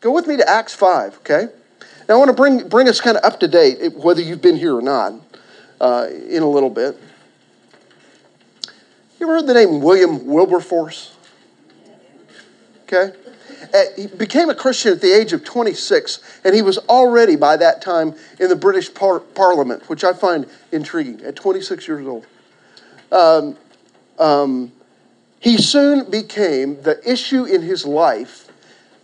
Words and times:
Go 0.00 0.12
with 0.12 0.26
me 0.28 0.36
to 0.36 0.48
Acts 0.48 0.74
5, 0.74 1.18
okay? 1.18 1.48
Now, 2.08 2.14
I 2.14 2.18
want 2.18 2.28
to 2.28 2.34
bring, 2.34 2.68
bring 2.68 2.88
us 2.88 3.00
kind 3.00 3.16
of 3.16 3.24
up 3.24 3.40
to 3.40 3.48
date, 3.48 3.94
whether 3.94 4.20
you've 4.20 4.40
been 4.40 4.56
here 4.56 4.76
or 4.76 4.82
not, 4.82 5.14
uh, 5.80 6.06
in 6.28 6.42
a 6.42 6.48
little 6.48 6.70
bit. 6.70 6.96
You 9.18 9.26
ever 9.26 9.34
heard 9.34 9.46
the 9.48 9.54
name 9.54 9.80
William 9.80 10.24
Wilberforce? 10.26 11.16
Okay? 12.84 13.12
Uh, 13.74 13.78
he 13.96 14.06
became 14.06 14.48
a 14.48 14.54
Christian 14.54 14.92
at 14.92 15.00
the 15.00 15.12
age 15.12 15.32
of 15.32 15.44
26, 15.44 16.40
and 16.44 16.54
he 16.54 16.62
was 16.62 16.78
already 16.78 17.34
by 17.34 17.56
that 17.56 17.82
time 17.82 18.14
in 18.38 18.48
the 18.48 18.56
British 18.56 18.94
par- 18.94 19.20
Parliament, 19.20 19.88
which 19.88 20.04
I 20.04 20.12
find 20.12 20.46
intriguing, 20.70 21.20
at 21.22 21.34
26 21.34 21.88
years 21.88 22.06
old. 22.06 22.24
Um, 23.10 23.56
um, 24.18 24.72
he 25.40 25.58
soon 25.58 26.08
became, 26.08 26.80
the 26.82 27.00
issue 27.10 27.44
in 27.44 27.62
his 27.62 27.84
life 27.84 28.47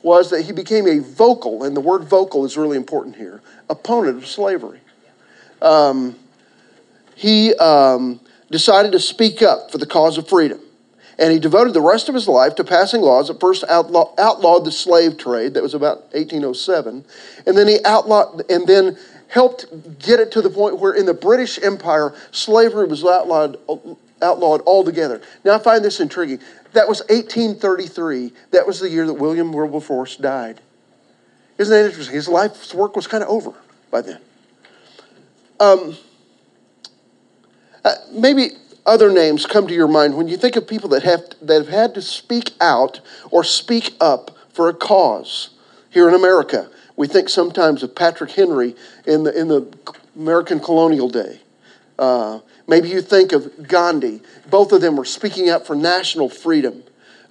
was 0.05 0.31
that 0.31 0.43
he 0.43 0.53
became 0.53 0.87
a 0.87 0.99
vocal, 1.01 1.65
and 1.65 1.75
the 1.75 1.81
word 1.81 2.05
vocal 2.05 2.45
is 2.45 2.57
really 2.57 2.77
important 2.77 3.17
here, 3.17 3.41
opponent 3.71 4.19
of 4.19 4.27
slavery. 4.27 4.81
Um, 5.63 6.15
he 7.17 7.55
um, 7.55 8.21
decided 8.51 8.93
to 8.93 9.01
speak 9.01 9.41
up 9.41 9.71
for 9.71 9.79
the 9.79 9.87
cause 9.87 10.19
of 10.19 10.29
freedom. 10.29 10.61
And 11.19 11.33
he 11.33 11.39
devoted 11.39 11.75
the 11.75 11.81
rest 11.81 12.09
of 12.09 12.15
his 12.15 12.29
life 12.29 12.57
to 12.57 12.65
passing 12.65 13.01
laws 13.01 13.29
that 13.29 13.41
first 13.41 13.65
outlaw, 13.69 14.13
outlawed 14.19 14.65
the 14.65 14.73
slave 14.73 15.17
trade, 15.17 15.55
that 15.55 15.63
was 15.63 15.73
about 15.73 16.03
1807, 16.13 17.05
and 17.47 17.57
then 17.57 17.67
he 17.67 17.79
outlawed, 17.85 18.43
and 18.51 18.67
then 18.67 18.99
helped 19.29 19.67
get 20.01 20.21
it 20.21 20.31
to 20.33 20.43
the 20.43 20.51
point 20.51 20.79
where 20.79 20.93
in 20.93 21.07
the 21.07 21.15
British 21.15 21.63
Empire, 21.63 22.15
slavery 22.31 22.87
was 22.87 23.05
outlawed, 23.05 23.57
outlawed 24.23 24.63
altogether. 24.63 25.21
Now 25.45 25.55
I 25.55 25.59
find 25.59 25.85
this 25.85 26.01
intriguing. 26.01 26.41
That 26.73 26.89
was 26.89 27.01
1833. 27.09 28.33
That 28.51 28.67
was 28.67 28.81
the 28.81 28.91
year 28.91 29.07
that 29.07 29.15
William 29.15 29.53
Wilberforce 29.53 30.17
died. 30.17 30.61
Isn't 31.59 31.73
that 31.73 31.87
interesting? 31.87 32.15
His 32.15 32.29
life's 32.29 32.75
work 32.75 32.97
was 32.97 33.07
kind 33.07 33.23
of 33.23 33.29
over 33.29 33.53
by 33.91 34.01
then. 34.01 34.21
Um, 35.61 35.97
uh, 37.85 37.95
maybe 38.13 38.51
other 38.87 39.11
names 39.13 39.47
come 39.47 39.67
to 39.67 39.75
your 39.75 39.89
mind 39.89 40.17
when 40.17 40.29
you 40.29 40.37
think 40.37 40.57
of 40.57 40.67
people 40.67 40.89
that 40.91 41.05
have, 41.05 41.23
that 41.43 41.55
have 41.55 41.69
had 41.69 41.95
to 41.95 42.03
speak 42.03 42.53
out 42.61 43.01
or 43.31 43.45
speak 43.45 43.95
up 44.01 44.37
for 44.53 44.69
a 44.69 44.75
cause 44.75 45.51
here 45.91 46.09
in 46.09 46.15
America. 46.15 46.69
We 46.97 47.07
think 47.07 47.29
sometimes 47.29 47.83
of 47.83 47.95
Patrick 47.95 48.33
Henry 48.33 48.75
in 49.07 49.25
the, 49.25 49.39
in 49.39 49.49
the 49.49 49.73
American 50.17 50.61
colonial 50.61 51.09
day. 51.09 51.41
Uh, 51.99 52.41
maybe 52.67 52.89
you 52.89 53.01
think 53.01 53.33
of 53.33 53.69
Gandhi. 53.69 54.23
Both 54.51 54.73
of 54.73 54.81
them 54.81 54.97
were 54.97 55.05
speaking 55.05 55.51
up 55.51 55.67
for 55.67 55.75
national 55.75 56.29
freedom. 56.29 56.83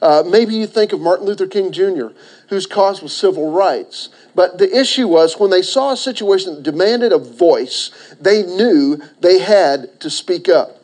Uh, 0.02 0.22
maybe 0.28 0.53
you 0.53 0.67
think 0.67 0.92
of 0.92 1.00
Martin 1.00 1.25
Luther 1.25 1.48
King 1.48 1.72
Jr., 1.72 2.08
whose 2.50 2.66
cause 2.66 3.02
was 3.02 3.16
civil 3.16 3.52
rights. 3.52 4.09
But 4.36 4.58
the 4.58 4.78
issue 4.78 5.08
was 5.08 5.40
when 5.40 5.50
they 5.50 5.62
saw 5.62 5.94
a 5.94 5.98
situation 5.98 6.56
that 6.56 6.64
demanded 6.64 7.14
a 7.14 7.17
voice, 7.17 7.90
they 8.20 8.44
knew 8.44 9.02
they 9.22 9.40
had 9.40 10.02
to 10.02 10.09
speak 10.09 10.50
up. 10.50 10.81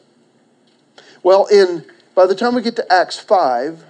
Well, 1.22 1.47
in 1.47 1.86
by 2.16 2.25
the 2.25 2.36
time 2.36 2.56
we 2.56 2.61
get 2.61 2.75
to 2.75 2.94
Acts 2.94 3.17
5, 3.17 3.84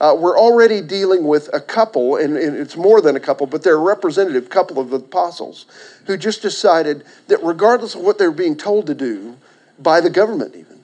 uh, 0.00 0.14
we're 0.18 0.38
already 0.38 0.82
dealing 0.82 1.26
with 1.26 1.48
a 1.54 1.60
couple, 1.60 2.16
and, 2.16 2.36
and, 2.36 2.56
it's 2.56 2.76
more 2.76 3.00
than 3.00 3.16
a 3.16 3.20
couple, 3.20 3.46
but 3.46 3.62
they're 3.62 3.76
a 3.76 3.78
representative 3.78 4.50
couple 4.50 4.78
of 4.78 4.90
the 4.90 4.96
apostles 4.96 5.64
who 6.06 6.16
just 6.16 6.42
decided 6.42 7.04
that 7.28 7.42
regardless 7.42 7.94
of 7.94 8.02
what 8.02 8.18
they 8.18 8.26
were 8.26 8.34
being 8.34 8.56
told 8.56 8.86
to 8.86 8.94
do 8.94 9.36
by 9.84 10.00
the 10.00 10.10
government, 10.10 10.56
even, 10.56 10.80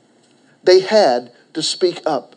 they 0.62 0.81
had 0.81 1.33
to 1.55 1.62
speak 1.62 2.01
up. 2.06 2.37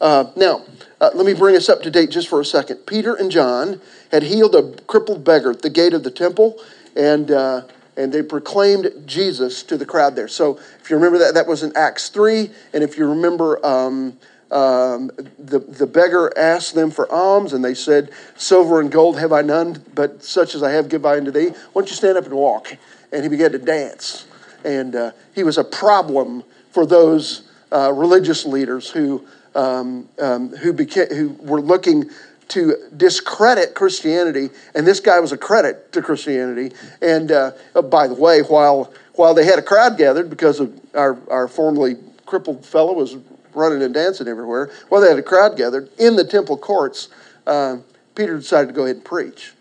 Uh, 0.00 0.30
now, 0.36 0.64
uh, 1.00 1.10
let 1.14 1.26
me 1.26 1.34
bring 1.34 1.56
us 1.56 1.68
up 1.68 1.82
to 1.82 1.90
date 1.90 2.10
just 2.10 2.28
for 2.28 2.40
a 2.40 2.44
second. 2.44 2.86
Peter 2.86 3.14
and 3.14 3.30
John 3.30 3.80
had 4.12 4.22
healed 4.22 4.54
a 4.54 4.72
crippled 4.82 5.24
beggar 5.24 5.50
at 5.50 5.62
the 5.62 5.70
gate 5.70 5.92
of 5.92 6.04
the 6.04 6.10
temple, 6.10 6.62
and 6.94 7.30
uh, 7.30 7.62
and 7.96 8.12
they 8.12 8.22
proclaimed 8.22 8.90
Jesus 9.04 9.62
to 9.64 9.76
the 9.76 9.84
crowd 9.84 10.16
there. 10.16 10.28
So 10.28 10.58
if 10.80 10.88
you 10.88 10.96
remember 10.96 11.18
that, 11.18 11.34
that 11.34 11.46
was 11.46 11.62
in 11.62 11.76
Acts 11.76 12.08
3. 12.08 12.50
And 12.72 12.82
if 12.82 12.96
you 12.96 13.06
remember, 13.06 13.64
um, 13.64 14.16
um, 14.50 15.10
the, 15.38 15.58
the 15.58 15.86
beggar 15.86 16.32
asked 16.36 16.74
them 16.74 16.90
for 16.90 17.10
alms, 17.12 17.52
and 17.52 17.62
they 17.64 17.74
said, 17.74 18.10
Silver 18.36 18.80
and 18.80 18.90
gold 18.90 19.18
have 19.18 19.32
I 19.32 19.42
none, 19.42 19.84
but 19.94 20.24
such 20.24 20.54
as 20.54 20.62
I 20.62 20.70
have 20.72 20.88
give 20.88 21.04
I 21.04 21.18
unto 21.18 21.30
thee. 21.30 21.48
Why 21.48 21.82
don't 21.82 21.90
you 21.90 21.96
stand 21.96 22.16
up 22.16 22.24
and 22.24 22.34
walk? 22.34 22.76
And 23.12 23.22
he 23.22 23.28
began 23.28 23.52
to 23.52 23.58
dance. 23.58 24.24
And 24.64 24.94
uh, 24.94 25.12
he 25.34 25.42
was 25.42 25.58
a 25.58 25.64
problem 25.64 26.44
for 26.70 26.86
those 26.86 27.42
uh, 27.72 27.92
religious 27.92 28.44
leaders 28.44 28.90
who, 28.90 29.24
um, 29.54 30.08
um 30.18 30.50
who, 30.56 30.72
who 30.72 31.36
were 31.40 31.60
looking 31.60 32.10
to 32.48 32.74
discredit 32.96 33.74
Christianity, 33.74 34.50
and 34.74 34.84
this 34.84 34.98
guy 34.98 35.20
was 35.20 35.30
a 35.30 35.38
credit 35.38 35.92
to 35.92 36.02
Christianity. 36.02 36.74
And 37.00 37.30
uh, 37.30 37.52
oh, 37.76 37.82
by 37.82 38.08
the 38.08 38.14
way, 38.14 38.40
while 38.40 38.92
while 39.14 39.34
they 39.34 39.44
had 39.44 39.58
a 39.58 39.62
crowd 39.62 39.98
gathered 39.98 40.30
because 40.30 40.60
of 40.60 40.72
our, 40.94 41.18
our 41.28 41.46
formerly 41.46 41.96
crippled 42.26 42.64
fellow 42.64 42.94
was 42.94 43.18
running 43.54 43.82
and 43.82 43.92
dancing 43.92 44.26
everywhere, 44.26 44.70
while 44.88 45.00
they 45.00 45.08
had 45.08 45.18
a 45.18 45.22
crowd 45.22 45.56
gathered 45.56 45.90
in 45.98 46.16
the 46.16 46.24
temple 46.24 46.56
courts, 46.56 47.08
uh, 47.46 47.76
Peter 48.14 48.38
decided 48.38 48.68
to 48.68 48.72
go 48.72 48.84
ahead 48.84 48.96
and 48.96 49.04
preach. 49.04 49.52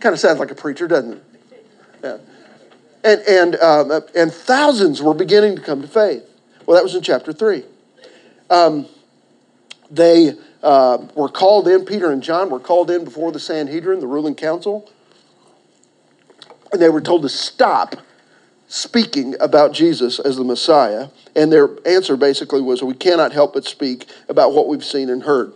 Kind 0.00 0.14
of 0.14 0.18
sounds 0.18 0.38
like 0.38 0.50
a 0.50 0.54
preacher, 0.54 0.88
doesn't 0.88 1.12
it? 1.12 1.24
Yeah. 2.02 2.18
And 3.04 3.20
and 3.22 3.56
um, 3.56 4.02
and 4.14 4.32
thousands 4.32 5.02
were 5.02 5.14
beginning 5.14 5.56
to 5.56 5.62
come 5.62 5.82
to 5.82 5.88
faith. 5.88 6.24
Well, 6.66 6.76
that 6.76 6.84
was 6.84 6.94
in 6.94 7.02
chapter 7.02 7.32
three. 7.32 7.64
Um, 8.48 8.86
they 9.90 10.34
uh, 10.62 11.06
were 11.14 11.28
called 11.28 11.68
in, 11.68 11.84
Peter 11.84 12.10
and 12.10 12.22
John 12.22 12.50
were 12.50 12.60
called 12.60 12.90
in 12.90 13.04
before 13.04 13.32
the 13.32 13.40
Sanhedrin, 13.40 14.00
the 14.00 14.06
ruling 14.06 14.34
council, 14.34 14.90
and 16.72 16.80
they 16.80 16.88
were 16.88 17.00
told 17.00 17.22
to 17.22 17.28
stop 17.28 17.96
speaking 18.68 19.34
about 19.38 19.72
Jesus 19.72 20.18
as 20.18 20.36
the 20.36 20.44
Messiah. 20.44 21.08
And 21.36 21.52
their 21.52 21.68
answer 21.86 22.16
basically 22.16 22.62
was, 22.62 22.82
We 22.82 22.94
cannot 22.94 23.32
help 23.32 23.54
but 23.54 23.64
speak 23.64 24.08
about 24.28 24.52
what 24.52 24.68
we've 24.68 24.84
seen 24.84 25.10
and 25.10 25.22
heard. 25.22 25.52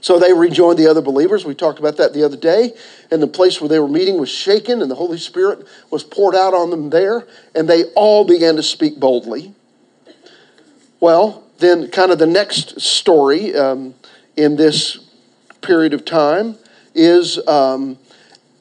So 0.00 0.18
they 0.18 0.32
rejoined 0.32 0.78
the 0.78 0.86
other 0.86 1.02
believers. 1.02 1.44
We 1.44 1.54
talked 1.54 1.78
about 1.78 1.96
that 1.98 2.14
the 2.14 2.24
other 2.24 2.36
day. 2.36 2.72
And 3.10 3.22
the 3.22 3.26
place 3.26 3.60
where 3.60 3.68
they 3.68 3.78
were 3.78 3.88
meeting 3.88 4.18
was 4.18 4.30
shaken, 4.30 4.80
and 4.80 4.90
the 4.90 4.94
Holy 4.94 5.18
Spirit 5.18 5.66
was 5.90 6.04
poured 6.04 6.34
out 6.34 6.54
on 6.54 6.70
them 6.70 6.90
there, 6.90 7.26
and 7.54 7.68
they 7.68 7.84
all 7.94 8.24
began 8.24 8.56
to 8.56 8.62
speak 8.62 8.98
boldly. 8.98 9.54
Well, 11.00 11.44
then, 11.58 11.90
kind 11.90 12.10
of 12.10 12.18
the 12.18 12.26
next 12.26 12.80
story 12.80 13.54
um, 13.54 13.94
in 14.36 14.56
this 14.56 14.98
period 15.60 15.92
of 15.92 16.04
time 16.04 16.56
is 16.94 17.46
um, 17.46 17.98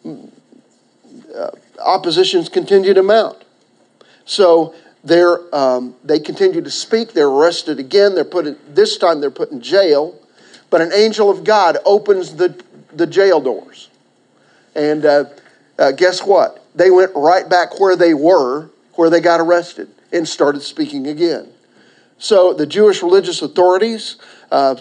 uh, 0.06 1.52
oppositions 1.80 2.50
continue 2.50 2.94
to 2.94 3.04
mount. 3.04 3.44
So 4.26 4.76
um, 5.54 5.96
they 6.04 6.20
continue 6.20 6.62
to 6.62 6.70
speak. 6.70 7.14
They're 7.14 7.30
arrested 7.30 7.80
again. 7.80 8.16
They're 8.16 8.26
put 8.26 8.48
in, 8.48 8.58
this 8.68 8.98
time 8.98 9.22
they're 9.22 9.32
put 9.32 9.52
in 9.52 9.62
jail. 9.62 10.19
But 10.70 10.82
an 10.82 10.94
angel 10.94 11.30
of 11.30 11.44
God 11.44 11.78
opens 11.86 12.36
the, 12.36 12.62
the 12.94 13.08
jail 13.08 13.42
doors. 13.42 13.90
And 14.76 15.06
uh, 15.06 15.26
uh, 15.78 15.92
guess 15.92 16.22
what? 16.24 16.66
They 16.76 16.92
went 16.92 17.12
right 17.16 17.48
back 17.50 17.80
where 17.80 17.96
they 17.96 18.14
were, 18.14 18.70
where 18.94 19.10
they 19.10 19.20
got 19.20 19.40
arrested, 19.40 19.90
and 20.12 20.28
started 20.28 20.62
speaking 20.62 21.08
again. 21.08 21.50
So 22.18 22.54
the 22.54 22.66
Jewish 22.66 23.02
religious 23.02 23.42
authorities, 23.42 24.18
uh, 24.52 24.76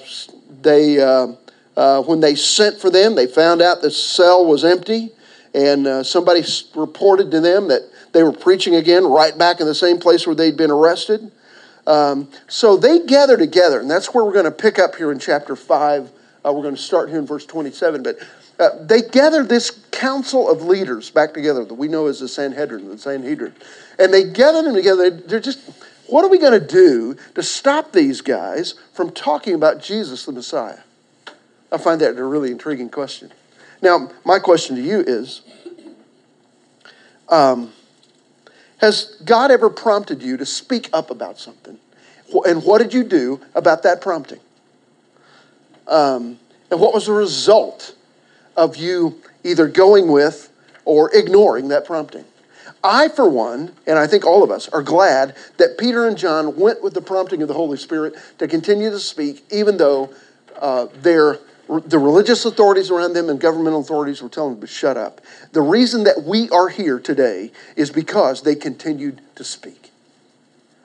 they, 0.61 1.01
uh, 1.01 1.29
uh, 1.77 2.03
when 2.03 2.21
they 2.21 2.35
sent 2.35 2.81
for 2.81 2.91
them, 2.91 3.15
they 3.15 3.27
found 3.27 3.63
out 3.63 3.81
the 3.81 3.91
cell 3.91 4.45
was 4.45 4.65
empty, 4.65 5.13
and 5.55 5.87
uh, 5.87 6.03
somebody 6.03 6.43
reported 6.75 7.31
to 7.31 7.41
them 7.41 7.69
that 7.69 7.83
they 8.13 8.23
were 8.23 8.33
preaching 8.33 8.75
again 8.75 9.05
right 9.05 9.37
back 9.39 9.61
in 9.61 9.67
the 9.67 9.75
same 9.75 9.99
place 9.99 10.27
where 10.27 10.35
they'd 10.35 10.57
been 10.57 10.71
arrested. 10.71 11.31
Um, 11.89 12.29
so 12.47 12.77
they 12.77 13.01
gather 13.01 13.39
together, 13.39 13.81
and 13.81 13.91
that's 13.91 14.13
where 14.13 14.25
we're 14.25 14.33
going 14.33 14.45
to 14.45 14.51
pick 14.51 14.79
up 14.79 14.95
here 14.95 15.11
in 15.11 15.19
chapter 15.19 15.57
5. 15.57 16.13
Uh, 16.45 16.53
we're 16.53 16.63
going 16.63 16.77
to 16.77 16.81
start 16.81 17.09
here 17.09 17.19
in 17.19 17.27
verse 17.27 17.47
27. 17.47 18.03
But 18.03 18.19
uh, 18.59 18.69
they 18.85 19.01
gather 19.01 19.43
this 19.43 19.71
council 19.91 20.51
of 20.51 20.63
leaders 20.63 21.11
back 21.11 21.33
together 21.33 21.65
that 21.65 21.75
we 21.75 21.89
know 21.89 22.07
as 22.07 22.21
the 22.21 22.29
Sanhedrin, 22.29 22.89
the 22.89 22.99
Sanhedrin. 22.99 23.55
And 23.99 24.13
they 24.13 24.25
gather 24.25 24.63
them 24.63 24.75
together. 24.75 25.11
They're 25.11 25.41
just 25.41 25.61
what 26.09 26.25
are 26.25 26.29
we 26.29 26.39
going 26.39 26.59
to 26.59 26.67
do 26.67 27.17
to 27.35 27.43
stop 27.43 27.93
these 27.93 28.23
guys 28.23 28.75
from 28.95 29.11
talking 29.11 29.55
about 29.55 29.83
Jesus 29.83 30.25
the 30.25 30.33
Messiah? 30.33 30.81
I 31.71 31.77
find 31.77 32.01
that 32.01 32.17
a 32.17 32.25
really 32.25 32.51
intriguing 32.51 32.89
question. 32.89 33.31
Now, 33.83 34.11
my 34.25 34.39
question 34.39 34.77
to 34.77 34.83
you 34.83 35.01
is 35.01 35.43
um, 37.29 37.73
Has 38.79 39.17
God 39.25 39.51
ever 39.51 39.71
prompted 39.71 40.23
you 40.23 40.37
to 40.37 40.47
speak 40.47 40.89
up 40.93 41.11
about 41.11 41.39
something? 41.39 41.79
And 42.47 42.63
what 42.63 42.79
did 42.79 42.95
you 42.95 43.05
do 43.05 43.41
about 43.55 43.83
that 43.83 44.01
prompting? 44.01 44.41
Um, 45.87 46.39
and 46.71 46.81
what 46.81 46.93
was 46.93 47.07
the 47.07 47.13
result 47.13 47.95
of 48.57 48.77
you 48.77 49.21
either 49.43 49.67
going 49.67 50.11
with 50.11 50.53
or 50.85 51.15
ignoring 51.15 51.69
that 51.69 51.87
prompting? 51.87 52.25
I, 52.85 53.09
for 53.09 53.29
one, 53.29 53.73
and 53.87 53.99
I 53.99 54.07
think 54.07 54.25
all 54.25 54.45
of 54.45 54.51
us, 54.51 54.69
are 54.69 54.83
glad 54.83 55.35
that 55.57 55.79
Peter 55.79 56.07
and 56.07 56.17
John 56.17 56.57
went 56.57 56.83
with 56.83 56.95
the 56.95 57.01
prompting 57.01 57.43
of 57.43 57.49
the 57.49 57.55
Holy 57.55 57.77
Spirit 57.77 58.15
to 58.39 58.47
continue 58.47 58.91
to 58.91 59.01
speak, 59.01 59.45
even 59.51 59.79
though 59.79 60.15
uh, 60.61 60.87
their 61.03 61.39
the 61.69 61.99
religious 61.99 62.45
authorities 62.45 62.91
around 62.91 63.13
them 63.13 63.29
and 63.29 63.39
governmental 63.39 63.81
authorities 63.81 64.23
were 64.23 64.29
telling 64.29 64.55
them 64.55 64.61
to 64.63 64.67
shut 64.67 64.97
up. 64.97 65.21
The 65.53 65.61
reason 65.61 66.05
that 66.05 66.23
we 66.25 66.49
are 66.51 66.69
here 66.69 66.99
today 66.99 67.53
is 67.77 67.91
because 67.91 68.43
they 68.43 68.55
continued 68.55 69.21
to 69.35 69.45
speak. 69.45 69.91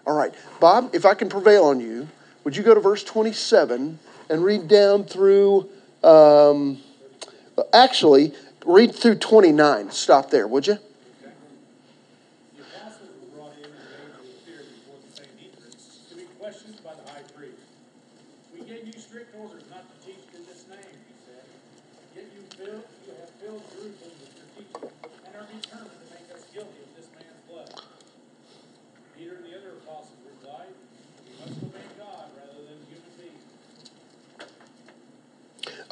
All 0.05 0.15
right, 0.15 0.33
Bob, 0.59 0.93
if 0.93 1.05
I 1.05 1.13
can 1.13 1.29
prevail 1.29 1.65
on 1.65 1.79
you, 1.79 2.09
would 2.43 2.57
you 2.57 2.63
go 2.63 2.73
to 2.73 2.81
verse 2.81 3.03
27 3.03 3.99
and 4.29 4.43
read 4.43 4.67
down 4.67 5.05
through, 5.05 5.69
um, 6.03 6.79
actually, 7.71 8.33
read 8.65 8.93
through 8.93 9.15
29. 9.15 9.91
Stop 9.91 10.29
there, 10.29 10.47
would 10.47 10.67
you? 10.67 10.77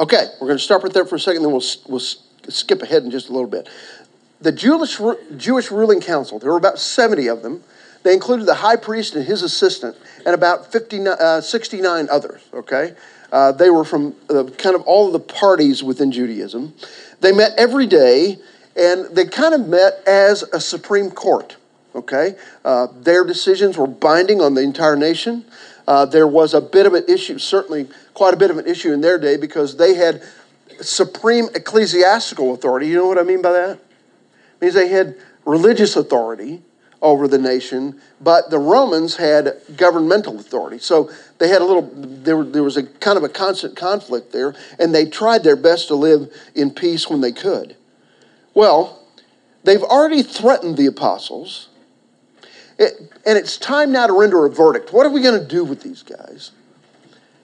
Okay, 0.01 0.29
we're 0.41 0.47
going 0.47 0.57
to 0.57 0.63
stop 0.63 0.83
right 0.83 0.91
there 0.91 1.05
for 1.05 1.17
a 1.17 1.19
second, 1.19 1.43
then 1.43 1.51
we'll, 1.51 1.63
we'll 1.87 1.99
skip 1.99 2.81
ahead 2.81 3.03
in 3.03 3.11
just 3.11 3.29
a 3.29 3.31
little 3.31 3.47
bit. 3.47 3.69
The 4.41 4.51
Jewish, 4.51 4.99
Jewish 5.37 5.69
ruling 5.69 6.01
council, 6.01 6.39
there 6.39 6.49
were 6.49 6.57
about 6.57 6.79
70 6.79 7.27
of 7.27 7.43
them. 7.43 7.63
They 8.01 8.11
included 8.11 8.47
the 8.47 8.55
high 8.55 8.77
priest 8.77 9.13
and 9.13 9.23
his 9.23 9.43
assistant, 9.43 9.95
and 10.25 10.33
about 10.33 10.71
59, 10.71 11.07
uh, 11.07 11.41
69 11.41 12.07
others, 12.09 12.41
okay? 12.51 12.95
Uh, 13.31 13.51
they 13.51 13.69
were 13.69 13.83
from 13.85 14.15
uh, 14.27 14.45
kind 14.57 14.75
of 14.75 14.81
all 14.87 15.05
of 15.05 15.13
the 15.13 15.19
parties 15.19 15.83
within 15.83 16.11
Judaism. 16.11 16.73
They 17.19 17.31
met 17.31 17.51
every 17.59 17.85
day, 17.85 18.39
and 18.75 19.05
they 19.15 19.25
kind 19.25 19.53
of 19.53 19.67
met 19.67 20.01
as 20.07 20.41
a 20.51 20.59
Supreme 20.59 21.11
Court, 21.11 21.57
okay? 21.93 22.37
Uh, 22.65 22.87
their 23.01 23.23
decisions 23.23 23.77
were 23.77 23.85
binding 23.85 24.41
on 24.41 24.55
the 24.55 24.61
entire 24.61 24.95
nation. 24.95 25.45
Uh, 25.91 26.05
there 26.05 26.25
was 26.25 26.53
a 26.53 26.61
bit 26.61 26.85
of 26.85 26.93
an 26.93 27.03
issue, 27.09 27.37
certainly 27.37 27.85
quite 28.13 28.33
a 28.33 28.37
bit 28.37 28.49
of 28.49 28.57
an 28.57 28.65
issue 28.65 28.93
in 28.93 29.01
their 29.01 29.17
day 29.17 29.35
because 29.35 29.75
they 29.75 29.93
had 29.93 30.23
supreme 30.79 31.49
ecclesiastical 31.53 32.53
authority. 32.53 32.87
You 32.87 32.95
know 32.95 33.07
what 33.07 33.17
I 33.17 33.23
mean 33.23 33.41
by 33.41 33.51
that? 33.51 33.71
It 33.71 34.61
means 34.61 34.73
they 34.73 34.87
had 34.87 35.17
religious 35.43 35.97
authority 35.97 36.61
over 37.01 37.27
the 37.27 37.37
nation, 37.37 37.99
but 38.21 38.49
the 38.49 38.57
Romans 38.57 39.17
had 39.17 39.57
governmental 39.75 40.39
authority. 40.39 40.77
So 40.77 41.11
they 41.39 41.49
had 41.49 41.61
a 41.61 41.65
little, 41.65 41.91
there, 41.93 42.41
there 42.41 42.63
was 42.63 42.77
a 42.77 42.83
kind 42.83 43.17
of 43.17 43.25
a 43.25 43.29
constant 43.29 43.75
conflict 43.75 44.31
there, 44.31 44.55
and 44.79 44.95
they 44.95 45.05
tried 45.07 45.43
their 45.43 45.57
best 45.57 45.89
to 45.89 45.95
live 45.95 46.33
in 46.55 46.71
peace 46.71 47.09
when 47.09 47.19
they 47.19 47.33
could. 47.33 47.75
Well, 48.53 49.05
they've 49.65 49.83
already 49.83 50.23
threatened 50.23 50.77
the 50.77 50.85
apostles, 50.85 51.67
it, 52.81 52.99
and 53.25 53.37
it's 53.37 53.57
time 53.57 53.91
now 53.91 54.07
to 54.07 54.13
render 54.13 54.45
a 54.45 54.49
verdict. 54.49 54.91
What 54.91 55.05
are 55.05 55.09
we 55.09 55.21
going 55.21 55.39
to 55.39 55.47
do 55.47 55.63
with 55.63 55.81
these 55.81 56.01
guys? 56.01 56.51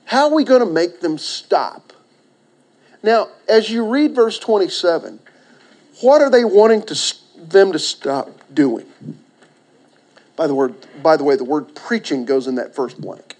How 0.06 0.25
are 0.25 0.34
we 0.34 0.44
going 0.44 0.62
to 0.62 0.72
make 0.72 1.00
them 1.00 1.18
stop? 1.18 1.94
Now, 3.04 3.30
as 3.48 3.69
you 3.69 3.88
read 3.88 4.16
verse 4.16 4.39
27, 4.39 5.19
what 6.01 6.22
are 6.22 6.30
they 6.30 6.44
wanting 6.44 6.81
to, 6.84 7.16
them 7.38 7.72
to 7.72 7.80
stop 7.80 8.42
doing? 8.51 8.88
By 10.36 10.48
the, 10.48 10.56
word, 10.56 10.75
by 11.04 11.18
the 11.18 11.24
way, 11.24 11.36
the 11.36 11.44
word 11.44 11.75
preaching 11.75 12.25
goes 12.25 12.48
in 12.48 12.56
that 12.56 12.75
first 12.75 13.00
blank. 13.00 13.36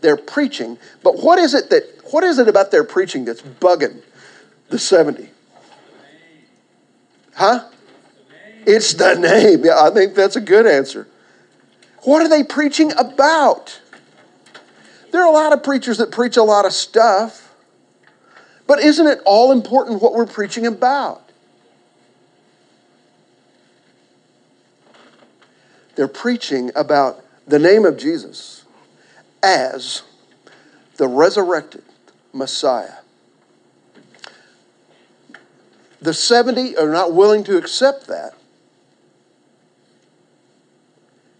They're 0.00 0.16
preaching, 0.16 0.78
but 1.02 1.22
what 1.22 1.38
is 1.38 1.54
it 1.54 1.70
that 1.70 1.84
what 2.10 2.24
is 2.24 2.40
it 2.40 2.48
about 2.48 2.72
their 2.72 2.82
preaching 2.82 3.24
that's 3.24 3.40
bugging 3.40 4.02
the 4.68 4.78
70? 4.78 5.30
Huh? 7.34 7.68
It's 8.66 8.94
the 8.94 9.14
name. 9.14 9.64
Yeah, 9.64 9.80
I 9.80 9.90
think 9.90 10.14
that's 10.14 10.34
a 10.34 10.40
good 10.40 10.66
answer. 10.66 11.06
What 12.02 12.22
are 12.22 12.28
they 12.28 12.42
preaching 12.42 12.92
about? 12.98 13.80
There 15.12 15.20
are 15.22 15.28
a 15.28 15.32
lot 15.32 15.52
of 15.52 15.62
preachers 15.62 15.98
that 15.98 16.10
preach 16.10 16.36
a 16.36 16.42
lot 16.42 16.64
of 16.64 16.72
stuff, 16.72 17.54
but 18.66 18.80
isn't 18.80 19.06
it 19.06 19.20
all 19.24 19.52
important 19.52 20.02
what 20.02 20.14
we're 20.14 20.26
preaching 20.26 20.66
about? 20.66 21.30
They're 25.94 26.08
preaching 26.08 26.70
about 26.74 27.22
the 27.46 27.58
name 27.58 27.84
of 27.84 27.98
Jesus 27.98 28.64
as 29.42 30.02
the 30.96 31.06
resurrected 31.06 31.84
Messiah. 32.32 32.94
The 36.00 36.14
70 36.14 36.76
are 36.76 36.90
not 36.90 37.12
willing 37.12 37.44
to 37.44 37.56
accept 37.56 38.06
that. 38.08 38.34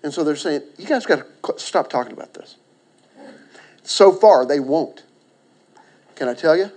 And 0.02 0.12
so 0.12 0.24
they're 0.24 0.36
saying, 0.36 0.62
you 0.78 0.86
guys 0.86 1.06
got 1.06 1.22
to 1.44 1.58
stop 1.58 1.88
talking 1.88 2.12
about 2.12 2.34
this. 2.34 2.56
So 3.84 4.12
far, 4.12 4.46
they 4.46 4.60
won't. 4.60 5.02
Can 6.16 6.28
I 6.28 6.34
tell 6.34 6.56
you? 6.56 6.70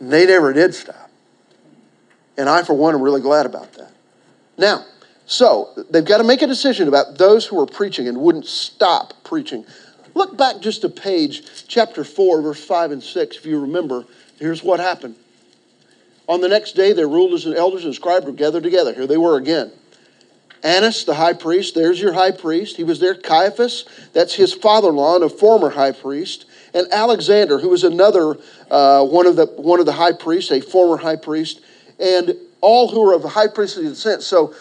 They 0.00 0.26
never 0.26 0.52
did 0.52 0.74
stop. 0.74 1.10
And 2.36 2.48
I, 2.48 2.62
for 2.62 2.74
one, 2.74 2.94
am 2.94 3.02
really 3.02 3.20
glad 3.20 3.46
about 3.46 3.72
that. 3.74 3.92
Now, 4.58 4.84
so 5.26 5.70
they've 5.90 6.04
got 6.04 6.18
to 6.18 6.24
make 6.24 6.42
a 6.42 6.46
decision 6.46 6.88
about 6.88 7.18
those 7.18 7.46
who 7.46 7.60
are 7.60 7.66
preaching 7.66 8.08
and 8.08 8.18
wouldn't 8.18 8.46
stop 8.46 9.14
preaching. 9.24 9.64
Look 10.14 10.36
back 10.36 10.60
just 10.60 10.84
a 10.84 10.88
page, 10.88 11.66
chapter 11.68 12.04
4, 12.04 12.42
verse 12.42 12.64
5 12.64 12.90
and 12.92 13.02
6, 13.02 13.36
if 13.36 13.46
you 13.46 13.60
remember. 13.60 14.04
Here's 14.38 14.62
what 14.62 14.80
happened. 14.80 15.16
On 16.28 16.40
the 16.40 16.48
next 16.48 16.72
day, 16.72 16.92
their 16.92 17.08
rulers 17.08 17.46
and 17.46 17.54
elders 17.54 17.84
and 17.84 17.94
scribes 17.94 18.26
were 18.26 18.32
gathered 18.32 18.62
together. 18.62 18.92
Here 18.92 19.06
they 19.06 19.16
were 19.16 19.36
again. 19.36 19.72
Annas, 20.62 21.04
the 21.04 21.14
high 21.14 21.32
priest, 21.32 21.74
there's 21.74 22.00
your 22.00 22.12
high 22.12 22.30
priest. 22.30 22.76
He 22.76 22.84
was 22.84 23.00
there. 23.00 23.14
Caiaphas, 23.14 23.84
that's 24.12 24.34
his 24.34 24.54
father 24.54 24.90
in 24.90 24.96
law 24.96 25.16
and 25.16 25.24
a 25.24 25.28
former 25.28 25.70
high 25.70 25.92
priest. 25.92 26.46
And 26.72 26.86
Alexander, 26.92 27.58
who 27.58 27.68
was 27.68 27.84
another 27.84 28.36
uh, 28.70 29.04
one, 29.04 29.26
of 29.26 29.36
the, 29.36 29.46
one 29.46 29.80
of 29.80 29.86
the 29.86 29.92
high 29.92 30.12
priests, 30.12 30.52
a 30.52 30.60
former 30.60 30.96
high 30.96 31.16
priest. 31.16 31.60
And 31.98 32.36
all 32.62 32.88
who 32.88 33.00
were 33.00 33.14
of 33.14 33.24
high 33.24 33.48
priestly 33.48 33.84
descent. 33.84 34.22
So 34.22 34.54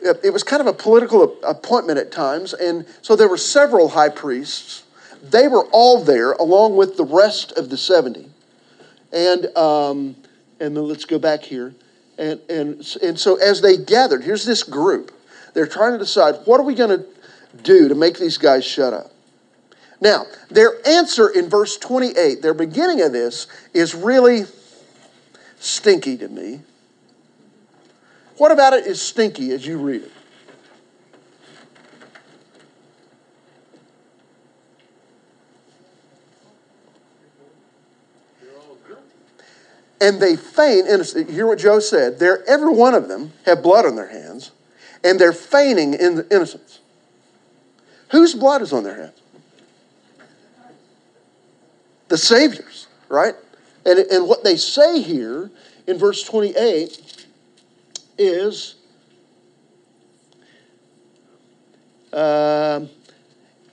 it 0.00 0.32
was 0.32 0.42
kind 0.42 0.60
of 0.60 0.66
a 0.66 0.72
political 0.72 1.38
appointment 1.44 1.98
at 1.98 2.10
times. 2.10 2.54
And 2.54 2.86
so 3.02 3.14
there 3.14 3.28
were 3.28 3.36
several 3.36 3.90
high 3.90 4.08
priests. 4.08 4.82
They 5.22 5.46
were 5.46 5.66
all 5.66 6.02
there 6.02 6.32
along 6.32 6.76
with 6.76 6.96
the 6.96 7.04
rest 7.04 7.52
of 7.52 7.70
the 7.70 7.76
70. 7.76 8.28
And, 9.12 9.56
um, 9.56 10.16
and 10.58 10.76
then 10.76 10.88
let's 10.88 11.04
go 11.04 11.18
back 11.20 11.42
here. 11.42 11.74
And, 12.18 12.40
and, 12.50 12.96
and 13.02 13.18
so 13.18 13.36
as 13.36 13.60
they 13.60 13.76
gathered, 13.76 14.24
here's 14.24 14.44
this 14.44 14.62
group. 14.62 15.12
They're 15.54 15.66
trying 15.66 15.92
to 15.92 15.98
decide 15.98 16.36
what 16.44 16.60
are 16.60 16.64
we 16.64 16.74
going 16.74 16.98
to 16.98 17.06
do 17.62 17.88
to 17.88 17.94
make 17.94 18.18
these 18.18 18.38
guys 18.38 18.64
shut 18.64 18.92
up. 18.92 19.12
Now, 20.00 20.26
their 20.50 20.74
answer 20.86 21.28
in 21.28 21.48
verse 21.48 21.76
28, 21.76 22.42
their 22.42 22.54
beginning 22.54 23.02
of 23.02 23.12
this, 23.12 23.46
is 23.72 23.94
really 23.94 24.46
stinky 25.58 26.16
to 26.16 26.28
me. 26.28 26.60
What 28.36 28.50
about 28.50 28.72
it 28.72 28.86
is 28.86 29.00
stinky 29.00 29.52
as 29.52 29.66
you 29.66 29.78
read 29.78 30.02
it? 30.02 30.12
and 40.00 40.20
they 40.20 40.34
feign 40.34 40.84
innocence. 40.88 41.30
Hear 41.30 41.46
what 41.46 41.60
Joe 41.60 41.78
said. 41.78 42.18
They're, 42.18 42.44
every 42.48 42.72
one 42.72 42.92
of 42.92 43.06
them 43.06 43.32
have 43.46 43.62
blood 43.62 43.86
on 43.86 43.94
their 43.94 44.08
hands 44.08 44.50
and 45.04 45.18
they're 45.18 45.32
feigning 45.32 45.94
in 45.94 46.26
innocence. 46.30 46.80
Whose 48.10 48.34
blood 48.34 48.62
is 48.62 48.72
on 48.72 48.84
their 48.84 48.96
hands? 48.96 49.20
The 52.08 52.18
Savior's, 52.18 52.88
right? 53.08 53.34
And, 53.86 53.98
and 53.98 54.28
what 54.28 54.44
they 54.44 54.56
say 54.56 55.00
here 55.00 55.50
in 55.86 55.98
verse 55.98 56.22
28 56.22 57.26
is 58.18 58.74
uh, 62.12 62.84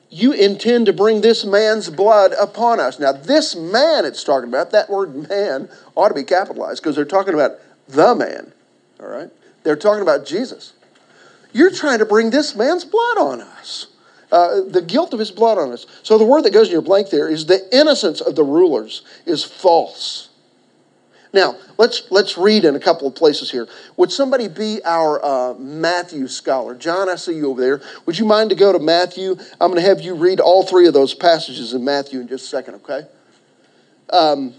you 0.10 0.32
intend 0.32 0.86
to 0.88 0.94
bring 0.94 1.22
this 1.22 1.46
man's 1.46 1.90
blood 1.90 2.34
upon 2.40 2.80
us. 2.80 3.00
Now, 3.00 3.12
this 3.12 3.56
man 3.56 4.06
it's 4.06 4.24
talking 4.24 4.50
about, 4.50 4.72
that 4.72 4.90
word 4.90 5.30
man 5.30 5.70
ought 5.96 6.08
to 6.08 6.14
be 6.14 6.24
capitalized 6.24 6.82
because 6.82 6.96
they're 6.96 7.06
talking 7.06 7.34
about 7.34 7.60
the 7.88 8.16
man, 8.16 8.54
all 9.00 9.08
right? 9.08 9.30
They're 9.64 9.76
talking 9.76 10.02
about 10.02 10.26
Jesus. 10.26 10.74
You're 11.52 11.72
trying 11.72 12.00
to 12.00 12.06
bring 12.06 12.30
this 12.30 12.56
man's 12.56 12.86
blood 12.86 13.18
on 13.18 13.42
us. 13.42 13.88
Uh, 14.32 14.62
the 14.68 14.82
guilt 14.82 15.14
of 15.14 15.20
his 15.20 15.32
blood 15.32 15.58
on 15.58 15.72
us. 15.72 15.88
So 16.04 16.18
the 16.18 16.26
word 16.26 16.44
that 16.44 16.54
goes 16.54 16.68
in 16.68 16.74
your 16.74 16.84
blank 16.84 17.10
there 17.10 17.28
is 17.28 17.48
the 17.48 17.68
innocence 17.76 18.22
of 18.22 18.36
the 18.36 18.44
rulers 18.44 19.02
is 19.26 19.44
false. 19.44 20.30
Now, 21.34 21.56
let's, 21.78 22.04
let's 22.12 22.38
read 22.38 22.66
in 22.66 22.76
a 22.76 22.80
couple 22.80 23.08
of 23.08 23.16
places 23.16 23.52
here. 23.52 23.68
Would 23.98 24.12
somebody 24.12 24.48
be 24.48 24.82
our 24.84 25.24
uh, 25.24 25.54
Matthew 25.56 26.28
scholar? 26.28 26.76
John, 26.76 27.10
I 27.10 27.16
see 27.16 27.36
you 27.36 27.50
over 27.50 27.62
there. 27.62 27.82
Would 28.06 28.18
you 28.18 28.26
mind 28.26 28.50
to 28.52 28.56
go 28.56 28.72
to 28.72 28.80
Matthew? 28.80 29.36
I'm 29.60 29.72
going 29.72 29.82
to 29.82 29.88
have 29.88 30.02
you 30.02 30.16
read 30.16 30.40
all 30.40 30.64
three 30.64 30.88
of 30.88 30.94
those 30.94 31.14
passages 31.14 31.74
in 31.74 31.84
Matthew 31.84 32.20
in 32.20 32.28
just 32.28 32.46
a 32.46 32.48
second, 32.48 32.76
okay? 32.76 33.08
Um, 34.12 34.54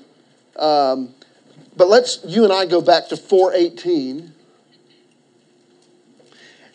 Um, 0.56 1.14
but 1.76 1.88
let's 1.88 2.20
you 2.26 2.44
and 2.44 2.52
I 2.52 2.66
go 2.66 2.80
back 2.82 3.08
to 3.08 3.16
418. 3.16 4.32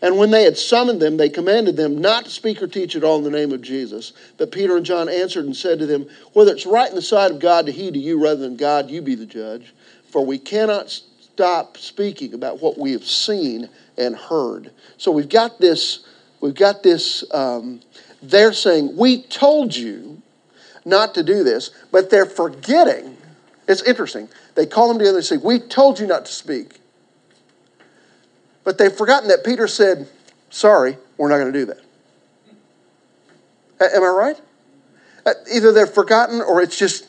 And 0.01 0.17
when 0.17 0.31
they 0.31 0.43
had 0.43 0.57
summoned 0.57 1.01
them, 1.01 1.17
they 1.17 1.29
commanded 1.29 1.77
them 1.77 1.99
not 1.99 2.25
to 2.25 2.31
speak 2.31 2.61
or 2.61 2.67
teach 2.67 2.95
at 2.95 3.03
all 3.03 3.17
in 3.17 3.23
the 3.23 3.29
name 3.29 3.51
of 3.51 3.61
Jesus. 3.61 4.13
But 4.37 4.51
Peter 4.51 4.75
and 4.75 4.85
John 4.85 5.09
answered 5.09 5.45
and 5.45 5.55
said 5.55 5.79
to 5.79 5.85
them, 5.85 6.07
Whether 6.33 6.51
it's 6.51 6.65
right 6.65 6.89
in 6.89 6.95
the 6.95 7.01
sight 7.01 7.31
of 7.31 7.39
God 7.39 7.65
to 7.65 7.71
heed 7.71 7.93
to 7.93 7.99
you 7.99 8.21
rather 8.21 8.41
than 8.41 8.57
God, 8.57 8.89
you 8.89 9.01
be 9.01 9.15
the 9.15 9.25
judge. 9.25 9.73
For 10.11 10.25
we 10.25 10.37
cannot 10.37 10.89
stop 10.89 11.77
speaking 11.77 12.33
about 12.33 12.61
what 12.61 12.77
we 12.77 12.91
have 12.91 13.05
seen 13.05 13.69
and 13.97 14.15
heard. 14.15 14.71
So 14.97 15.11
we've 15.11 15.29
got 15.29 15.59
this, 15.59 16.05
we've 16.41 16.55
got 16.55 16.83
this, 16.83 17.23
um, 17.33 17.81
they're 18.21 18.53
saying, 18.53 18.95
We 18.95 19.23
told 19.23 19.75
you 19.75 20.21
not 20.85 21.15
to 21.15 21.23
do 21.23 21.43
this, 21.43 21.71
but 21.91 22.09
they're 22.09 22.25
forgetting. 22.25 23.17
It's 23.67 23.81
interesting. 23.81 24.29
They 24.53 24.65
call 24.65 24.89
them 24.89 24.99
together 24.99 25.17
and 25.17 25.25
say, 25.25 25.37
We 25.37 25.59
told 25.59 25.99
you 25.99 26.07
not 26.07 26.25
to 26.25 26.31
speak. 26.31 26.79
But 28.65 28.77
they've 28.77 28.91
forgotten 28.91 29.29
that 29.29 29.45
Peter 29.45 29.67
said, 29.67 30.10
Sorry, 30.50 30.98
we're 31.17 31.29
not 31.29 31.38
going 31.38 31.53
to 31.53 31.60
do 31.60 31.65
that. 31.67 31.79
Am 33.79 34.03
I 34.03 34.07
right? 34.07 34.41
Uh, 35.25 35.34
either 35.53 35.72
they've 35.72 35.89
forgotten 35.89 36.41
or 36.41 36.62
it's 36.62 36.77
just, 36.77 37.07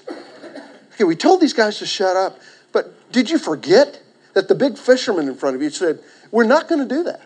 okay, 0.95 1.05
we 1.05 1.17
told 1.17 1.41
these 1.41 1.53
guys 1.53 1.79
to 1.79 1.87
shut 1.87 2.17
up, 2.17 2.39
but 2.73 3.11
did 3.13 3.31
you 3.31 3.39
forget 3.39 4.01
that 4.35 4.49
the 4.49 4.55
big 4.55 4.77
fisherman 4.79 5.29
in 5.29 5.35
front 5.35 5.57
of 5.57 5.63
you 5.63 5.71
said, 5.71 6.01
We're 6.31 6.45
not 6.45 6.69
going 6.69 6.87
to 6.87 6.95
do 6.95 7.03
that? 7.05 7.23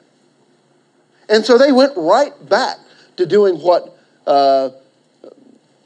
And 1.29 1.45
so 1.45 1.59
they 1.59 1.73
went 1.73 1.93
right 1.97 2.33
back 2.49 2.79
to 3.17 3.27
doing 3.27 3.57
what 3.57 3.97
uh, 4.27 4.71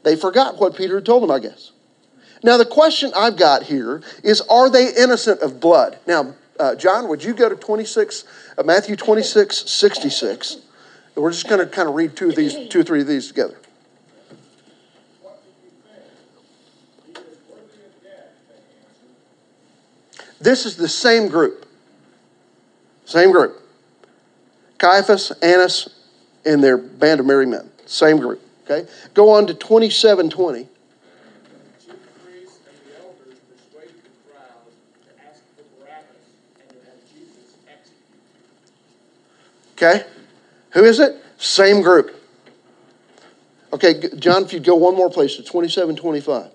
they 0.03 0.15
forgot 0.15 0.59
what 0.59 0.75
Peter 0.75 0.95
had 0.95 1.05
told 1.05 1.23
them, 1.23 1.31
I 1.31 1.39
guess. 1.39 1.71
Now, 2.43 2.57
the 2.57 2.65
question 2.65 3.11
I've 3.15 3.37
got 3.37 3.63
here 3.63 4.03
is 4.23 4.41
Are 4.41 4.69
they 4.69 4.93
innocent 4.93 5.41
of 5.41 5.59
blood? 5.59 5.97
Now, 6.05 6.35
uh, 6.59 6.75
John, 6.75 7.07
would 7.07 7.23
you 7.23 7.33
go 7.33 7.49
to 7.49 7.55
26, 7.55 8.23
uh, 8.57 8.63
Matthew 8.63 8.95
26, 8.95 9.69
66? 9.69 10.57
We're 11.15 11.31
just 11.31 11.47
going 11.47 11.61
to 11.61 11.67
kind 11.67 11.87
of 11.87 11.95
read 11.95 12.15
two 12.15 12.29
of 12.29 12.35
these, 12.35 12.55
two 12.69 12.81
or 12.81 12.83
three 12.83 13.01
of 13.01 13.07
these 13.07 13.27
together. 13.27 13.57
This 20.39 20.65
is 20.65 20.75
the 20.75 20.89
same 20.89 21.27
group. 21.27 21.65
Same 23.05 23.31
group. 23.31 23.61
Caiaphas, 24.77 25.31
Annas, 25.41 25.89
and 26.45 26.63
their 26.63 26.77
band 26.77 27.19
of 27.19 27.25
merry 27.25 27.45
men. 27.45 27.69
Same 27.85 28.17
group. 28.17 28.41
Okay? 28.65 28.87
Go 29.13 29.31
on 29.31 29.47
to 29.47 29.53
2720. 29.53 30.67
Okay? 39.75 40.03
Who 40.71 40.83
is 40.83 40.99
it? 40.99 41.21
Same 41.37 41.81
group. 41.81 42.11
Okay, 43.73 44.09
John, 44.17 44.43
if 44.43 44.53
you'd 44.53 44.63
go 44.63 44.75
one 44.75 44.95
more 44.95 45.09
place 45.09 45.35
to 45.35 45.43
2725. 45.43 46.51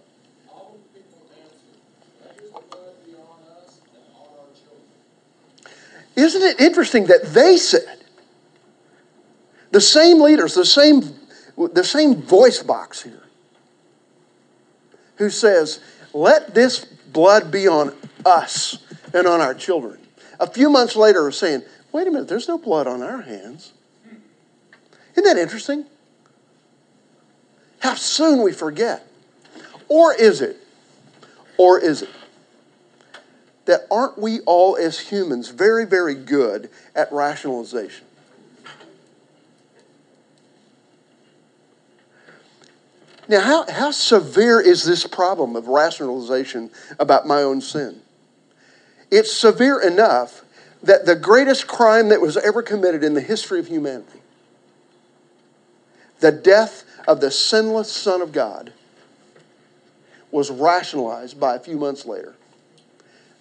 Isn't 6.17 6.43
it 6.43 6.61
interesting 6.61 7.07
that 7.07 7.25
they 7.33 7.57
said, 7.57 7.99
the 9.71 9.81
same 9.81 10.21
leaders, 10.21 10.55
the 10.55 10.65
same, 10.65 11.03
the 11.57 11.85
same 11.85 12.17
voice 12.17 12.63
box 12.63 13.03
here, 13.03 13.23
who 15.17 15.31
says, 15.31 15.81
let 16.13 16.55
this 16.55 16.85
blood 16.85 17.51
be 17.51 17.69
on 17.69 17.95
us 18.25 18.79
and 19.15 19.27
on 19.27 19.41
our 19.41 19.55
children. 19.55 19.99
A 20.39 20.47
few 20.47 20.71
months 20.71 20.97
later, 20.97 21.31
saying, 21.31 21.63
wait 21.93 22.07
a 22.07 22.11
minute, 22.11 22.29
there's 22.29 22.49
no 22.49 22.59
blood 22.59 22.87
on 22.87 23.03
our 23.03 23.23
hands. 23.23 23.73
Isn't 25.13 25.25
that 25.25 25.37
interesting? 25.37 25.85
How 27.81 27.95
soon 27.95 28.43
we 28.43 28.53
forget. 28.53 29.07
Or 29.89 30.15
is 30.15 30.41
it? 30.41 30.57
Or 31.59 31.79
is 31.79 32.03
it 32.03 32.11
that 33.67 33.87
aren't 33.91 34.19
we 34.19 34.41
all 34.41 34.77
as 34.77 34.99
humans 34.99 35.51
very, 35.51 35.85
very 35.85 36.15
good 36.15 36.71
at 36.95 37.13
rationalization? 37.13 38.05
Now, 43.29 43.41
how, 43.41 43.71
how 43.71 43.91
severe 43.93 44.61
is 44.61 44.85
this 44.85 45.07
problem 45.07 45.55
of 45.55 45.69
rationalization 45.69 46.71
about 46.99 47.29
my 47.29 47.43
own 47.43 47.61
sin? 47.61 48.03
It's 49.09 49.33
severe 49.33 49.81
enough 49.81 50.43
that 50.83 51.07
the 51.07 51.17
greatest 51.17 51.67
crime 51.67 52.09
that 52.09 52.21
was 52.21 52.37
ever 52.37 52.63
committed 52.63 53.05
in 53.05 53.15
the 53.15 53.21
history 53.21 53.59
of 53.59 53.67
humanity, 53.67 54.21
the 56.21 56.33
death 56.33 56.85
of 57.07 57.21
the 57.21 57.31
sinless 57.31 57.91
Son 57.91 58.23
of 58.23 58.33
God, 58.33 58.73
was 60.31 60.51
rationalized 60.51 61.41
by 61.41 61.57
a 61.57 61.59
few 61.59 61.77
months 61.77 62.07
later. 62.07 62.35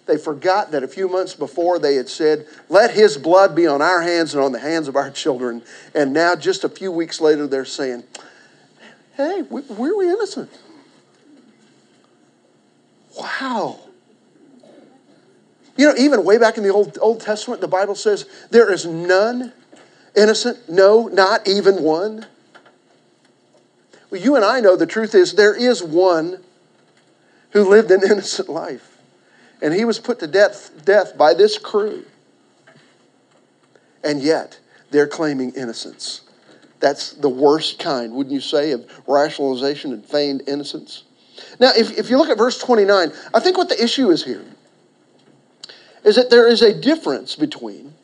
They 0.06 0.18
forgot 0.18 0.72
that 0.72 0.82
a 0.82 0.88
few 0.88 1.08
months 1.08 1.34
before 1.34 1.78
they 1.78 1.94
had 1.94 2.08
said, 2.08 2.46
Let 2.68 2.92
his 2.92 3.16
blood 3.16 3.54
be 3.54 3.66
on 3.66 3.80
our 3.80 4.02
hands 4.02 4.34
and 4.34 4.42
on 4.42 4.50
the 4.50 4.58
hands 4.58 4.88
of 4.88 4.96
our 4.96 5.10
children. 5.10 5.62
And 5.94 6.12
now, 6.12 6.34
just 6.34 6.64
a 6.64 6.68
few 6.68 6.90
weeks 6.90 7.20
later, 7.20 7.46
they're 7.46 7.64
saying, 7.64 8.02
Hey, 9.16 9.42
we, 9.48 9.60
we're 9.62 10.02
innocent. 10.02 10.50
Wow. 13.16 13.78
You 15.80 15.86
know, 15.86 15.94
even 15.96 16.24
way 16.24 16.36
back 16.36 16.58
in 16.58 16.62
the 16.62 16.68
Old, 16.68 16.98
Old 17.00 17.22
Testament, 17.22 17.62
the 17.62 17.66
Bible 17.66 17.94
says, 17.94 18.26
There 18.50 18.70
is 18.70 18.84
none 18.84 19.54
innocent, 20.14 20.68
no, 20.68 21.06
not 21.06 21.48
even 21.48 21.82
one. 21.82 22.26
Well, 24.10 24.20
you 24.20 24.36
and 24.36 24.44
I 24.44 24.60
know 24.60 24.76
the 24.76 24.84
truth 24.84 25.14
is 25.14 25.32
there 25.32 25.54
is 25.54 25.82
one 25.82 26.42
who 27.52 27.66
lived 27.66 27.90
an 27.92 28.02
innocent 28.10 28.50
life. 28.50 28.98
And 29.62 29.72
he 29.72 29.86
was 29.86 29.98
put 29.98 30.18
to 30.18 30.26
death, 30.26 30.84
death 30.84 31.16
by 31.16 31.32
this 31.32 31.56
crew. 31.56 32.04
And 34.04 34.20
yet, 34.20 34.60
they're 34.90 35.08
claiming 35.08 35.52
innocence. 35.52 36.20
That's 36.80 37.14
the 37.14 37.30
worst 37.30 37.78
kind, 37.78 38.12
wouldn't 38.12 38.34
you 38.34 38.42
say, 38.42 38.72
of 38.72 38.86
rationalization 39.06 39.94
and 39.94 40.04
feigned 40.04 40.42
innocence? 40.46 41.04
Now, 41.58 41.70
if, 41.74 41.96
if 41.96 42.10
you 42.10 42.18
look 42.18 42.28
at 42.28 42.36
verse 42.36 42.58
29, 42.58 43.12
I 43.32 43.40
think 43.40 43.56
what 43.56 43.70
the 43.70 43.82
issue 43.82 44.10
is 44.10 44.22
here 44.22 44.44
is 46.04 46.16
that 46.16 46.30
there 46.30 46.46
is 46.46 46.62
a 46.62 46.78
difference 46.78 47.36
between 47.36 47.94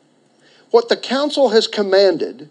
what 0.71 0.89
the 0.89 0.97
council 0.97 1.49
has 1.49 1.67
commanded 1.67 2.49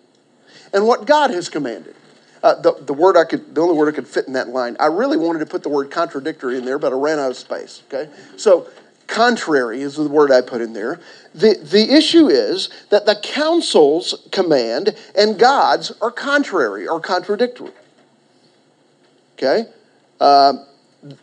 and 0.73 0.87
what 0.87 1.07
God 1.07 1.31
has 1.31 1.49
commanded. 1.49 1.95
Uh, 2.43 2.61
the, 2.61 2.75
the 2.83 2.93
word 2.93 3.17
I 3.17 3.25
could, 3.25 3.55
the 3.55 3.61
only 3.61 3.75
word 3.75 3.93
I 3.93 3.97
could 3.97 4.07
fit 4.07 4.27
in 4.27 4.35
that 4.35 4.49
line, 4.49 4.77
I 4.79 4.87
really 4.87 5.17
wanted 5.17 5.41
to 5.41 5.47
put 5.47 5.63
the 5.63 5.69
word 5.69 5.91
contradictory 5.91 6.59
in 6.59 6.65
there, 6.65 6.79
but 6.79 6.93
I 6.93 6.97
ran 6.97 7.19
out 7.19 7.31
of 7.31 7.37
space. 7.37 7.83
Okay, 7.89 8.11
so 8.37 8.69
contrary 9.07 9.83
is 9.83 9.97
the 9.97 10.09
word 10.09 10.31
I 10.31 10.41
put 10.41 10.61
in 10.61 10.73
there. 10.73 11.01
The, 11.35 11.59
the 11.63 11.95
issue 11.95 12.29
is 12.29 12.69
that 12.91 13.07
the 13.07 13.17
council's 13.23 14.27
command 14.33 14.97
and 15.17 15.39
God's 15.39 15.93
are 16.01 16.11
contrary 16.11 16.87
or 16.87 17.01
contradictory. 17.01 17.73
Okay? 19.35 19.67
Um, 20.21 20.67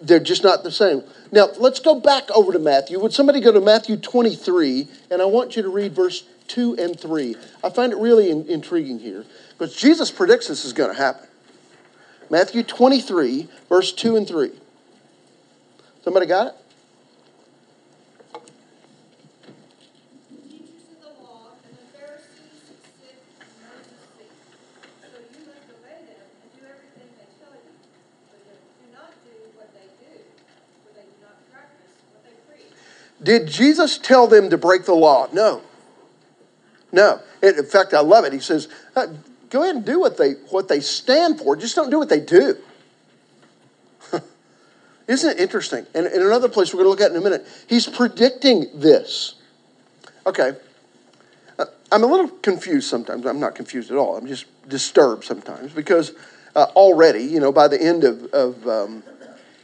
they're 0.01 0.19
just 0.19 0.43
not 0.43 0.63
the 0.63 0.71
same. 0.71 1.03
Now, 1.31 1.49
let's 1.57 1.79
go 1.79 1.99
back 1.99 2.29
over 2.31 2.51
to 2.53 2.59
Matthew. 2.59 2.99
Would 2.99 3.13
somebody 3.13 3.39
go 3.39 3.51
to 3.51 3.61
Matthew 3.61 3.97
23? 3.97 4.87
And 5.11 5.21
I 5.21 5.25
want 5.25 5.55
you 5.55 5.63
to 5.63 5.69
read 5.69 5.93
verse 5.93 6.23
2 6.47 6.77
and 6.77 6.99
3. 6.99 7.35
I 7.63 7.69
find 7.69 7.91
it 7.91 7.97
really 7.97 8.29
in, 8.29 8.45
intriguing 8.47 8.99
here 8.99 9.25
because 9.49 9.75
Jesus 9.75 10.11
predicts 10.11 10.47
this 10.47 10.65
is 10.65 10.73
going 10.73 10.91
to 10.91 10.97
happen. 10.97 11.27
Matthew 12.29 12.63
23, 12.63 13.47
verse 13.69 13.91
2 13.91 14.15
and 14.15 14.27
3. 14.27 14.51
Somebody 16.03 16.25
got 16.25 16.47
it? 16.47 16.53
Did 33.23 33.47
Jesus 33.47 33.97
tell 33.97 34.27
them 34.27 34.49
to 34.49 34.57
break 34.57 34.85
the 34.85 34.93
law? 34.93 35.27
No. 35.31 35.61
No. 36.91 37.21
In 37.41 37.63
fact, 37.65 37.93
I 37.93 38.01
love 38.01 38.25
it. 38.25 38.33
He 38.33 38.39
says, 38.39 38.67
uh, 38.95 39.07
go 39.49 39.63
ahead 39.63 39.75
and 39.75 39.85
do 39.85 39.99
what 39.99 40.17
they, 40.17 40.31
what 40.49 40.67
they 40.67 40.79
stand 40.79 41.39
for, 41.39 41.55
just 41.55 41.75
don't 41.75 41.89
do 41.89 41.99
what 41.99 42.09
they 42.09 42.19
do. 42.19 42.57
Isn't 45.07 45.37
it 45.37 45.39
interesting? 45.39 45.85
And 45.93 46.07
in 46.07 46.21
another 46.21 46.49
place 46.49 46.73
we're 46.73 46.83
going 46.83 46.95
to 46.95 47.01
look 47.01 47.01
at 47.01 47.11
in 47.11 47.17
a 47.17 47.23
minute, 47.23 47.47
he's 47.67 47.87
predicting 47.87 48.67
this. 48.73 49.35
Okay. 50.25 50.53
Uh, 51.59 51.65
I'm 51.91 52.03
a 52.03 52.07
little 52.07 52.29
confused 52.29 52.89
sometimes. 52.89 53.25
I'm 53.25 53.39
not 53.39 53.55
confused 53.55 53.91
at 53.91 53.97
all. 53.97 54.17
I'm 54.17 54.27
just 54.27 54.45
disturbed 54.67 55.23
sometimes 55.23 55.73
because 55.73 56.13
uh, 56.55 56.67
already, 56.75 57.23
you 57.23 57.39
know, 57.39 57.51
by 57.51 57.67
the 57.67 57.81
end 57.81 58.03
of, 58.03 58.25
of 58.33 58.67
um, 58.67 59.03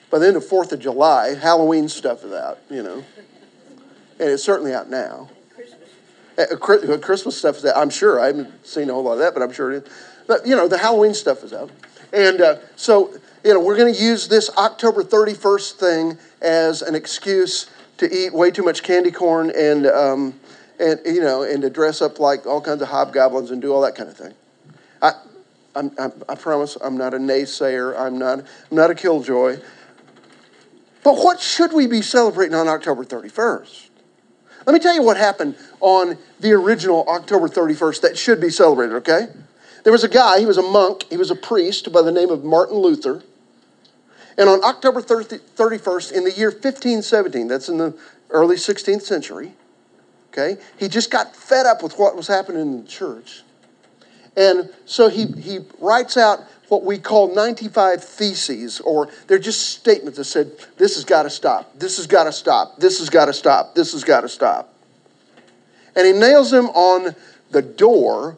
by 0.10 0.18
the 0.18 0.28
end 0.28 0.38
of 0.38 0.44
4th 0.44 0.72
of 0.72 0.80
July, 0.80 1.36
Halloween 1.36 1.88
stuff 1.88 2.24
is 2.24 2.34
out, 2.34 2.60
you 2.70 2.82
know. 2.82 3.04
And 4.20 4.30
it's 4.30 4.44
certainly 4.44 4.74
out 4.74 4.90
now. 4.90 5.30
Christmas. 5.56 6.90
Uh, 6.90 6.98
Christmas 6.98 7.38
stuff 7.38 7.58
is 7.58 7.66
out. 7.66 7.78
I'm 7.78 7.90
sure. 7.90 8.20
I 8.20 8.28
haven't 8.28 8.66
seen 8.66 8.90
a 8.90 8.94
whole 8.94 9.04
lot 9.04 9.14
of 9.14 9.20
that, 9.20 9.34
but 9.34 9.42
I'm 9.42 9.52
sure 9.52 9.72
it 9.72 9.86
is. 9.86 9.94
But, 10.28 10.46
you 10.46 10.56
know, 10.56 10.68
the 10.68 10.78
Halloween 10.78 11.14
stuff 11.14 11.44
is 11.44 11.54
out. 11.54 11.72
And 12.14 12.42
uh, 12.42 12.58
so, 12.76 13.14
you 13.44 13.54
know, 13.54 13.60
we're 13.60 13.78
going 13.78 13.94
to 13.94 14.00
use 14.00 14.28
this 14.28 14.50
October 14.58 15.04
31st 15.04 15.72
thing 15.74 16.18
as 16.42 16.82
an 16.82 16.96
excuse 16.96 17.70
to 17.98 18.12
eat 18.14 18.34
way 18.34 18.52
too 18.52 18.64
much 18.64 18.84
candy 18.84 19.12
corn 19.12 19.52
and, 19.56 19.86
um, 19.88 20.40
and 20.80 21.00
you 21.06 21.22
know, 21.22 21.44
and 21.44 21.62
to 21.62 21.70
dress 21.70 22.02
up 22.02 22.20
like 22.20 22.46
all 22.46 22.62
kinds 22.62 22.82
of 22.82 22.88
hobgoblins 22.88 23.52
and 23.52 23.62
do 23.62 23.74
all 23.74 23.82
that 23.82 23.96
kind 23.96 24.10
of 24.10 24.18
thing. 24.18 24.34
I, 25.02 25.14
I'm, 25.76 25.92
I'm, 26.00 26.12
i 26.28 26.36
promise 26.36 26.78
I'm 26.82 26.98
not 26.98 27.14
a 27.14 27.18
naysayer. 27.18 27.98
I'm 27.98 28.18
not, 28.18 28.40
I'm 28.40 28.46
not 28.72 28.90
a 28.90 28.96
killjoy. 28.96 29.60
But 31.04 31.16
what 31.16 31.40
should 31.40 31.74
we 31.74 31.88
be 31.88 32.02
celebrating 32.02 32.56
on 32.56 32.68
October 32.68 33.04
31st? 33.04 33.88
Let 34.66 34.74
me 34.74 34.80
tell 34.80 34.94
you 34.94 35.04
what 35.04 35.18
happened 35.18 35.56
on 35.80 36.18
the 36.39 36.51
original 36.51 37.06
October 37.08 37.48
31st 37.48 38.01
that 38.01 38.18
should 38.18 38.42
be 38.42 38.50
celebrated, 38.50 38.96
okay? 38.96 39.28
There 39.84 39.94
was 39.94 40.04
a 40.04 40.10
guy, 40.10 40.39
he 40.39 40.46
was 40.46 40.58
a 40.58 40.62
monk, 40.62 41.06
he 41.10 41.18
was 41.18 41.32
a 41.32 41.36
priest 41.36 41.92
by 41.92 42.01
the 42.01 42.12
name 42.12 42.30
of 42.30 42.44
Martin 42.44 42.78
Luther. 42.78 43.24
And 44.38 44.50
on 44.50 44.63
October 44.63 45.01
30, 45.01 45.38
31st, 45.38 46.12
in 46.12 46.24
the 46.24 46.32
year 46.32 46.50
1517, 46.50 47.48
that's 47.48 47.70
in 47.70 47.78
the 47.78 47.98
early 48.30 48.56
16th 48.56 49.01
century, 49.01 49.54
okay, 50.32 50.62
he 50.78 50.88
just 50.88 51.12
got 51.12 51.36
fed 51.36 51.66
up 51.66 51.82
with 51.82 51.98
what 51.98 52.16
was 52.16 52.28
happening 52.28 52.62
in 52.62 52.84
the 52.84 52.88
church. 52.88 53.44
And 54.38 54.70
so 54.86 55.10
he, 55.10 55.25
he 55.25 55.60
writes 55.80 56.16
out 56.16 56.39
what 56.70 56.84
we 56.84 56.98
call 56.98 57.34
95 57.34 58.04
theses, 58.04 58.80
or 58.80 59.10
they're 59.28 59.40
just 59.40 59.70
statements 59.70 60.18
that 60.18 60.26
said, 60.26 60.52
this 60.78 60.96
has 60.96 61.04
got 61.04 61.24
to 61.24 61.30
stop, 61.30 61.78
this 61.78 61.98
has 61.98 62.08
got 62.08 62.26
to 62.26 62.34
stop, 62.34 62.78
this 62.78 63.00
has 63.00 63.10
got 63.10 63.26
to 63.26 63.34
stop, 63.34 63.76
this 63.76 63.92
has 63.94 64.04
got 64.04 64.22
to 64.22 64.30
stop. 64.30 64.74
And 65.96 66.06
he 66.06 66.14
nails 66.14 66.52
them 66.52 66.68
on 66.68 67.16
the 67.52 67.62
door 67.62 68.38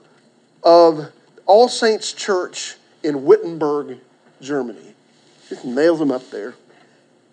of 0.63 1.11
All 1.45 1.67
Saints 1.67 2.13
Church 2.13 2.75
in 3.03 3.25
Wittenberg, 3.25 3.99
Germany. 4.41 4.93
Just 5.49 5.65
nails 5.65 5.99
them 5.99 6.11
up 6.11 6.29
there 6.31 6.55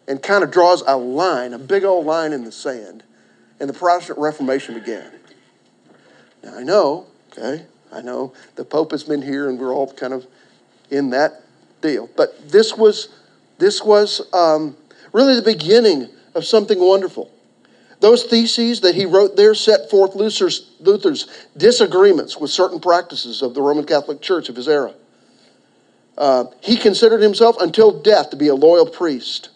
and 0.09 0.23
kind 0.23 0.43
of 0.43 0.51
draws 0.51 0.83
a 0.87 0.97
line, 0.97 1.53
a 1.53 1.59
big 1.59 1.85
old 1.85 2.07
line 2.07 2.33
in 2.33 2.45
the 2.45 2.53
sand. 2.53 3.05
And 3.61 3.69
the 3.69 3.75
Protestant 3.75 4.19
Reformation 4.19 4.75
began. 4.75 5.13
Now 6.43 6.57
I 6.57 6.63
know, 6.63 7.07
okay, 7.33 7.67
I 7.93 8.01
know 8.01 8.33
the 8.57 8.65
Pope 8.65 8.91
has 8.93 9.05
been 9.05 9.23
here 9.23 9.49
and 9.49 9.59
we're 9.59 9.73
all 9.73 9.93
kind 9.93 10.13
of 10.13 10.27
in 10.91 11.11
that 11.11 11.43
deal. 11.81 12.09
But 12.17 12.49
this 12.51 12.77
was, 12.77 13.09
this 13.59 13.83
was 13.83 14.33
um, 14.33 14.77
really 15.13 15.35
the 15.35 15.43
beginning 15.43 16.09
of 16.35 16.45
something 16.45 16.79
wonderful. 16.79 17.31
Those 18.01 18.25
theses 18.25 18.81
that 18.83 18.95
he 18.95 19.07
wrote 19.07 19.37
there 19.37 19.55
set 19.55 19.91
forth 19.91 20.15
Luther's, 20.15 20.71
Luther's 20.81 21.27
disagreements 21.57 22.37
with 22.37 22.51
certain 22.51 22.79
practices 22.79 23.43
of 23.43 23.55
the 23.55 23.63
Roman 23.63 23.85
Catholic 23.85 24.21
Church 24.21 24.49
of 24.49 24.57
his 24.57 24.69
era. 24.69 24.95
Uh, 26.17 26.45
he 26.61 26.77
considered 26.77 27.21
himself 27.21 27.57
until 27.61 28.03
death 28.03 28.31
to 28.31 28.37
be 28.37 28.49
a 28.49 28.55
loyal 28.55 28.87
priest 28.87 29.51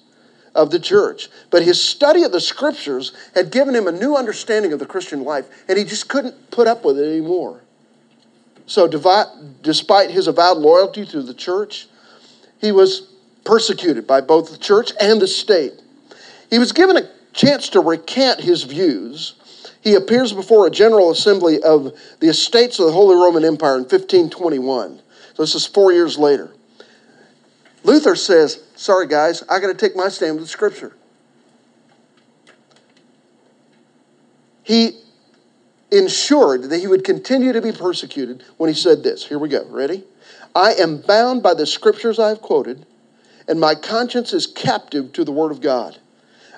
of 0.55 0.71
the 0.71 0.79
church. 0.79 1.29
But 1.51 1.63
his 1.63 1.83
study 1.83 2.25
of 2.25 2.33
the 2.33 2.41
scriptures 2.41 3.13
had 3.35 3.51
given 3.51 3.75
him 3.75 3.87
a 3.87 3.93
new 3.93 4.17
understanding 4.17 4.73
of 4.73 4.79
the 4.79 4.87
Christian 4.87 5.25
life, 5.25 5.47
and 5.69 5.79
he 5.79 5.85
just 5.85 6.09
couldn't 6.09 6.51
put 6.51 6.67
up 6.67 6.85
with 6.85 6.99
it 6.99 7.09
anymore. 7.09 7.61
So, 8.67 8.87
despite 9.63 10.11
his 10.11 10.29
avowed 10.29 10.59
loyalty 10.59 11.05
to 11.07 11.23
the 11.23 11.35
church, 11.35 11.89
he 12.61 12.73
was 12.73 13.13
persecuted 13.45 14.07
by 14.07 14.21
both 14.21 14.51
the 14.51 14.59
church 14.59 14.93
and 15.01 15.21
the 15.21 15.27
state. 15.27 15.73
He 16.49 16.59
was 16.59 16.73
given 16.73 16.97
a 16.97 17.09
chance 17.33 17.69
to 17.71 17.81
recant 17.81 18.41
his 18.41 18.63
views. 18.63 19.35
He 19.81 19.95
appears 19.95 20.33
before 20.33 20.67
a 20.67 20.71
general 20.71 21.11
assembly 21.11 21.61
of 21.63 21.93
the 22.21 22.29
estates 22.29 22.79
of 22.79 22.87
the 22.87 22.93
Holy 22.93 23.17
Roman 23.17 23.45
Empire 23.45 23.75
in 23.75 23.83
1521. 23.83 25.01
So, 25.35 25.43
this 25.43 25.55
is 25.55 25.67
four 25.67 25.93
years 25.93 26.19
later. 26.19 26.53
Luther 27.85 28.15
says, 28.15 28.63
Sorry, 28.77 29.07
guys, 29.07 29.43
I 29.49 29.59
got 29.59 29.69
to 29.69 29.75
take 29.75 29.97
my 29.97 30.09
stand 30.09 30.37
with 30.37 30.45
the 30.45 30.49
scripture. 30.49 30.97
He 34.63 35.02
ensured 35.93 36.65
that 36.65 36.79
he 36.79 36.87
would 36.87 37.05
continue 37.05 37.53
to 37.53 37.61
be 37.61 37.71
persecuted 37.71 38.43
when 38.57 38.69
he 38.69 38.75
said 38.75 39.03
this. 39.03 39.27
Here 39.27 39.39
we 39.39 39.49
go. 39.49 39.65
Ready? 39.69 40.05
I 40.55 40.73
am 40.75 41.01
bound 41.03 41.43
by 41.43 41.55
the 41.55 41.67
scriptures 41.67 42.19
I 42.19 42.31
have 42.31 42.41
quoted, 42.41 42.87
and 43.47 43.61
my 43.61 43.75
conscience 43.75 44.33
is 44.33 44.47
captive 44.47 45.13
to 45.13 45.25
the 45.25 45.33
word 45.33 45.53
of 45.53 45.61
God. 45.61 45.99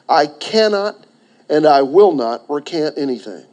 I 0.08 0.26
cannot 0.26 1.04
and 1.48 1.66
I 1.66 1.82
will 1.82 2.12
not 2.12 2.48
recant 2.48 2.96
anything. 2.96 3.44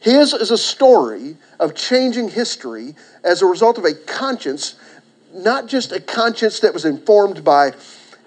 His 0.00 0.32
is 0.32 0.50
a 0.50 0.58
story 0.58 1.36
of 1.58 1.74
changing 1.74 2.30
history 2.30 2.94
as 3.24 3.42
a 3.42 3.46
result 3.46 3.78
of 3.78 3.84
a 3.84 3.94
conscience, 3.94 4.76
not 5.34 5.66
just 5.66 5.92
a 5.92 6.00
conscience 6.00 6.60
that 6.60 6.72
was 6.72 6.84
informed 6.84 7.42
by 7.42 7.72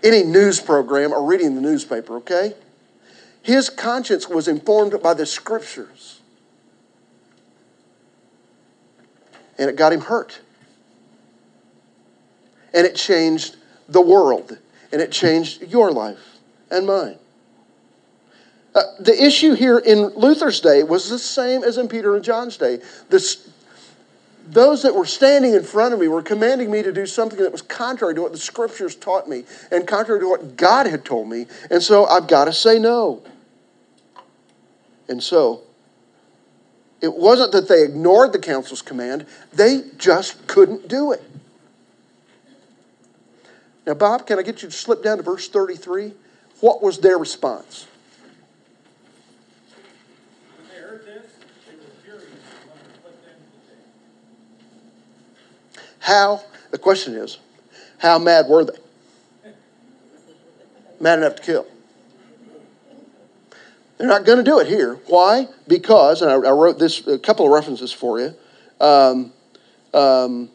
any 0.03 0.23
news 0.23 0.59
program 0.59 1.13
or 1.13 1.23
reading 1.23 1.55
the 1.55 1.61
newspaper, 1.61 2.17
okay? 2.17 2.55
His 3.41 3.69
conscience 3.69 4.27
was 4.27 4.47
informed 4.47 5.01
by 5.01 5.13
the 5.13 5.25
scriptures. 5.25 6.20
And 9.61 9.69
it 9.69 9.75
got 9.75 9.93
him 9.93 10.01
hurt. 10.01 10.41
And 12.73 12.87
it 12.87 12.95
changed 12.95 13.57
the 13.87 14.01
world, 14.01 14.57
and 14.91 14.99
it 14.99 15.11
changed 15.11 15.61
your 15.71 15.91
life 15.91 16.39
and 16.71 16.87
mine. 16.87 17.19
Uh, 18.73 18.81
the 18.99 19.23
issue 19.23 19.53
here 19.53 19.77
in 19.77 20.07
Luther's 20.15 20.61
day 20.61 20.81
was 20.81 21.09
the 21.09 21.19
same 21.19 21.63
as 21.63 21.77
in 21.77 21.87
Peter 21.87 22.15
and 22.15 22.23
John's 22.23 22.57
day. 22.57 22.79
This, 23.09 23.51
those 24.47 24.81
that 24.81 24.95
were 24.95 25.05
standing 25.05 25.53
in 25.53 25.63
front 25.63 25.93
of 25.93 25.99
me 25.99 26.07
were 26.07 26.23
commanding 26.23 26.71
me 26.71 26.81
to 26.81 26.91
do 26.91 27.05
something 27.05 27.37
that 27.39 27.51
was 27.51 27.61
contrary 27.61 28.15
to 28.15 28.21
what 28.21 28.31
the 28.31 28.39
scriptures 28.39 28.95
taught 28.95 29.29
me 29.29 29.43
and 29.71 29.85
contrary 29.85 30.21
to 30.21 30.29
what 30.29 30.57
God 30.57 30.87
had 30.87 31.05
told 31.05 31.29
me. 31.29 31.45
And 31.69 31.83
so 31.83 32.05
I've 32.05 32.27
got 32.27 32.45
to 32.45 32.53
say 32.53 32.79
no. 32.79 33.21
And 35.07 35.21
so 35.21 35.61
it 37.01 37.15
wasn't 37.15 37.51
that 37.51 37.67
they 37.67 37.83
ignored 37.83 38.31
the 38.31 38.39
council's 38.39 38.81
command, 38.81 39.25
they 39.51 39.83
just 39.97 40.47
couldn't 40.47 40.87
do 40.87 41.11
it. 41.11 41.23
Now, 43.85 43.95
Bob, 43.95 44.27
can 44.27 44.37
I 44.37 44.43
get 44.43 44.61
you 44.61 44.69
to 44.69 44.75
slip 44.75 45.03
down 45.03 45.17
to 45.17 45.23
verse 45.23 45.49
33? 45.49 46.13
What 46.59 46.83
was 46.83 46.99
their 46.99 47.17
response? 47.17 47.87
How, 55.99 56.43
the 56.71 56.77
question 56.77 57.15
is, 57.15 57.37
how 57.99 58.17
mad 58.17 58.47
were 58.47 58.65
they? 58.65 58.73
Mad 60.99 61.19
enough 61.19 61.35
to 61.35 61.41
kill. 61.41 61.67
They're 64.01 64.09
not 64.09 64.25
going 64.25 64.39
to 64.39 64.43
do 64.43 64.57
it 64.57 64.65
here. 64.65 64.95
Why? 65.05 65.47
Because, 65.67 66.23
and 66.23 66.31
I, 66.31 66.33
I, 66.33 66.51
wrote 66.53 66.79
this 66.79 67.05
a 67.05 67.19
couple 67.19 67.45
of 67.45 67.51
references 67.51 67.91
for 67.91 68.19
you. 68.19 68.33
Um, 68.79 69.31
um, 69.93 70.49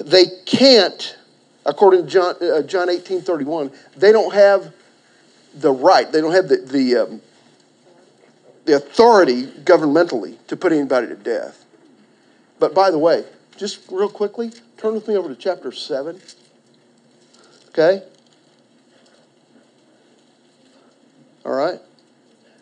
they 0.00 0.24
can't, 0.46 1.16
according 1.64 2.06
to 2.06 2.10
John, 2.10 2.34
uh, 2.42 2.62
John 2.62 2.90
18 2.90 3.20
31, 3.20 3.70
they 3.96 4.10
don't 4.10 4.34
have 4.34 4.74
the 5.54 5.70
right, 5.70 6.10
they 6.10 6.20
don't 6.20 6.32
have 6.32 6.48
the, 6.48 6.56
the, 6.56 6.96
um, 6.96 7.22
the 8.64 8.74
authority 8.74 9.46
governmentally 9.46 10.44
to 10.48 10.56
put 10.56 10.72
anybody 10.72 11.06
to 11.06 11.14
death. 11.14 11.66
But 12.58 12.74
by 12.74 12.90
the 12.90 12.98
way, 12.98 13.24
just 13.56 13.78
real 13.92 14.08
quickly, 14.08 14.50
turn 14.76 14.94
with 14.94 15.06
me 15.06 15.16
over 15.16 15.28
to 15.28 15.36
chapter 15.36 15.70
7. 15.70 16.20
Okay? 17.68 18.02
All 21.46 21.54
right? 21.54 21.80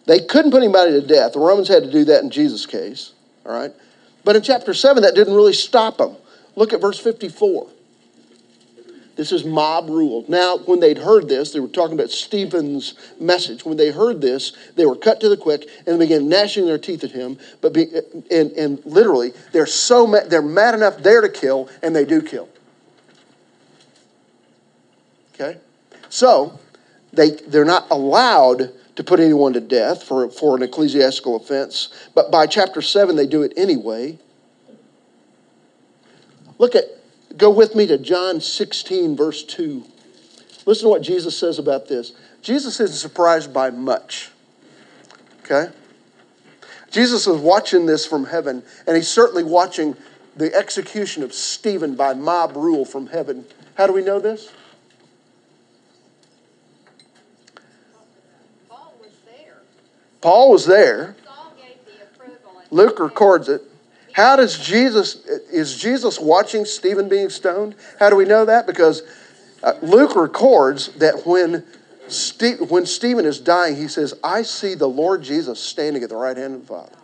They 0.04 0.20
couldn't 0.20 0.50
put 0.50 0.62
anybody 0.62 0.92
to 0.92 1.00
death. 1.00 1.32
The 1.32 1.38
Romans 1.38 1.68
had 1.68 1.84
to 1.84 1.90
do 1.90 2.04
that 2.04 2.22
in 2.22 2.30
Jesus' 2.30 2.66
case. 2.66 3.14
All 3.46 3.52
right? 3.52 3.72
But 4.24 4.36
in 4.36 4.42
chapter 4.42 4.74
7, 4.74 5.02
that 5.02 5.14
didn't 5.14 5.34
really 5.34 5.54
stop 5.54 5.96
them. 5.96 6.16
Look 6.54 6.74
at 6.74 6.82
verse 6.82 6.98
54. 6.98 7.68
This 9.16 9.32
is 9.32 9.44
mob 9.44 9.88
rule. 9.88 10.24
Now, 10.28 10.58
when 10.58 10.80
they'd 10.80 10.98
heard 10.98 11.28
this, 11.28 11.52
they 11.52 11.60
were 11.60 11.68
talking 11.68 11.94
about 11.94 12.10
Stephen's 12.10 12.94
message. 13.18 13.64
When 13.64 13.76
they 13.76 13.90
heard 13.90 14.20
this, 14.20 14.52
they 14.74 14.84
were 14.84 14.96
cut 14.96 15.20
to 15.20 15.28
the 15.28 15.36
quick 15.36 15.66
and 15.86 15.98
began 15.98 16.28
gnashing 16.28 16.66
their 16.66 16.78
teeth 16.78 17.04
at 17.04 17.12
him. 17.12 17.38
But 17.62 17.72
be, 17.72 17.86
and, 18.30 18.50
and 18.52 18.84
literally, 18.84 19.32
they're 19.52 19.66
so 19.66 20.06
mad, 20.06 20.28
they're 20.30 20.42
mad 20.42 20.74
enough 20.74 20.98
there 20.98 21.20
to 21.20 21.28
kill, 21.28 21.70
and 21.82 21.94
they 21.94 22.04
do 22.04 22.20
kill. 22.20 22.48
Okay, 25.34 25.58
so 26.08 26.58
they, 27.14 27.30
they're 27.30 27.64
not 27.64 27.90
allowed 27.90 28.72
to 28.96 29.04
put 29.04 29.20
anyone 29.20 29.52
to 29.54 29.60
death 29.60 30.02
for, 30.02 30.30
for 30.30 30.56
an 30.56 30.62
ecclesiastical 30.62 31.36
offense, 31.36 31.88
but 32.14 32.30
by 32.30 32.46
chapter 32.46 32.80
7, 32.80 33.16
they 33.16 33.26
do 33.26 33.42
it 33.42 33.52
anyway. 33.56 34.18
Look 36.58 36.74
at, 36.74 36.84
go 37.36 37.50
with 37.50 37.74
me 37.74 37.86
to 37.86 37.98
John 37.98 38.40
16, 38.40 39.16
verse 39.16 39.42
2. 39.42 39.84
Listen 40.66 40.84
to 40.84 40.90
what 40.90 41.02
Jesus 41.02 41.36
says 41.36 41.58
about 41.58 41.88
this. 41.88 42.12
Jesus 42.42 42.78
isn't 42.80 42.96
surprised 42.96 43.52
by 43.52 43.70
much. 43.70 44.30
Okay? 45.40 45.70
Jesus 46.90 47.26
is 47.26 47.38
watching 47.38 47.86
this 47.86 48.06
from 48.06 48.26
heaven, 48.26 48.62
and 48.86 48.96
he's 48.96 49.08
certainly 49.08 49.42
watching 49.42 49.96
the 50.36 50.54
execution 50.54 51.22
of 51.22 51.32
Stephen 51.32 51.96
by 51.96 52.14
mob 52.14 52.56
rule 52.56 52.84
from 52.84 53.08
heaven. 53.08 53.44
How 53.74 53.86
do 53.86 53.92
we 53.92 54.02
know 54.02 54.20
this? 54.20 54.52
Paul 58.68 58.94
was 59.00 59.10
there. 59.26 59.58
Paul 60.24 60.52
was 60.52 60.64
there. 60.64 61.16
Saul 61.22 61.52
gave 61.54 61.76
the 61.84 62.02
approval. 62.02 62.58
and- 62.58 62.72
Luke 62.72 62.98
records 62.98 63.50
it. 63.50 63.60
How 64.14 64.36
does 64.36 64.58
Jesus, 64.58 65.16
is 65.26 65.76
Jesus 65.76 66.18
watching 66.18 66.64
Stephen 66.64 67.10
being 67.10 67.28
stoned? 67.28 67.74
How 68.00 68.08
do 68.08 68.16
we 68.16 68.24
know 68.24 68.46
that? 68.46 68.66
Because 68.66 69.02
uh, 69.62 69.74
Luke 69.82 70.16
records 70.16 70.88
that 70.94 71.26
when, 71.26 71.62
Ste- 72.08 72.70
when 72.70 72.86
Stephen 72.86 73.26
is 73.26 73.38
dying, 73.38 73.76
he 73.76 73.86
says, 73.86 74.14
I 74.24 74.40
see 74.40 74.74
the 74.74 74.88
Lord 74.88 75.22
Jesus 75.22 75.60
standing 75.60 76.02
at 76.02 76.08
the 76.08 76.16
right 76.16 76.38
hand 76.38 76.54
of 76.54 76.60
the 76.62 76.66
Father. 76.68 76.96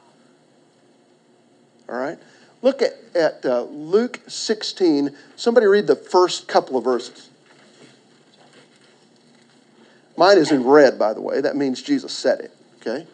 All 1.91 1.99
right? 1.99 2.19
Look 2.63 2.81
at, 2.81 2.95
at 3.15 3.45
uh, 3.45 3.65
Luke 3.65 4.21
16. 4.29 5.15
Somebody 5.37 5.67
read 5.67 5.87
the 5.87 5.97
first 5.97 6.49
couple 6.49 6.79
of 6.79 6.85
verses. 6.85 7.29
Mine 10.17 10.39
is 10.39 10.51
in 10.53 10.65
red, 10.65 10.99
by 10.99 11.13
the 11.13 11.21
way. 11.21 11.43
That 11.43 11.57
means 11.57 11.83
Jesus 11.83 12.13
said 12.15 12.41
it, 12.41 12.57
okay? 12.81 13.07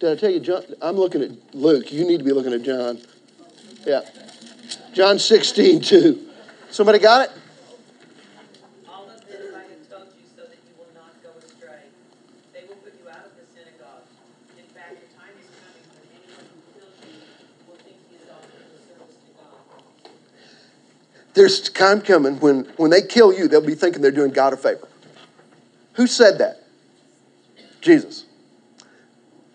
Did 0.00 0.12
I 0.12 0.14
tell 0.14 0.30
you, 0.30 0.38
John? 0.38 0.62
I'm 0.80 0.96
looking 0.96 1.22
at 1.22 1.32
Luke. 1.54 1.90
You 1.90 2.06
need 2.06 2.18
to 2.18 2.24
be 2.24 2.30
looking 2.32 2.52
at 2.52 2.62
John. 2.62 3.00
Yeah. 3.84 4.02
John 4.94 5.18
16, 5.18 5.80
2. 5.80 6.28
Somebody 6.70 7.00
got 7.00 7.28
it? 7.28 7.32
All 8.86 9.10
of 9.10 9.26
this 9.26 9.54
I 9.54 9.58
have 9.58 9.88
told 9.90 10.06
you 10.14 10.22
so 10.36 10.42
that 10.42 10.54
you 10.54 10.74
will 10.78 10.94
not 10.94 11.18
go 11.22 11.30
astray. 11.38 11.90
They 12.54 12.62
will 12.68 12.76
put 12.76 12.94
you 12.94 13.08
out 13.10 13.26
of 13.26 13.34
the 13.34 13.46
synagogue. 13.50 14.06
In 14.54 14.70
fact, 14.70 15.02
the 15.02 15.08
time 15.18 15.34
is 15.34 15.50
coming 15.58 15.82
when 15.90 16.06
anyone 16.14 16.46
who 16.46 16.62
kills 16.78 16.94
you 17.02 17.18
will 17.66 17.82
think 17.82 17.98
he 18.06 18.22
is 18.22 18.30
offering 18.30 18.70
a 18.70 18.78
service 18.86 19.18
to 19.18 19.30
God. 19.34 19.66
There's 21.38 21.68
time 21.70 22.00
coming 22.00 22.40
when, 22.40 22.64
when 22.76 22.90
they 22.90 23.02
kill 23.02 23.32
you, 23.32 23.46
they'll 23.46 23.60
be 23.60 23.74
thinking 23.74 24.02
they're 24.02 24.10
doing 24.10 24.32
God 24.32 24.52
a 24.52 24.56
favor. 24.56 24.88
Who 25.94 26.06
said 26.06 26.38
that? 26.38 26.64
Jesus. 27.80 28.26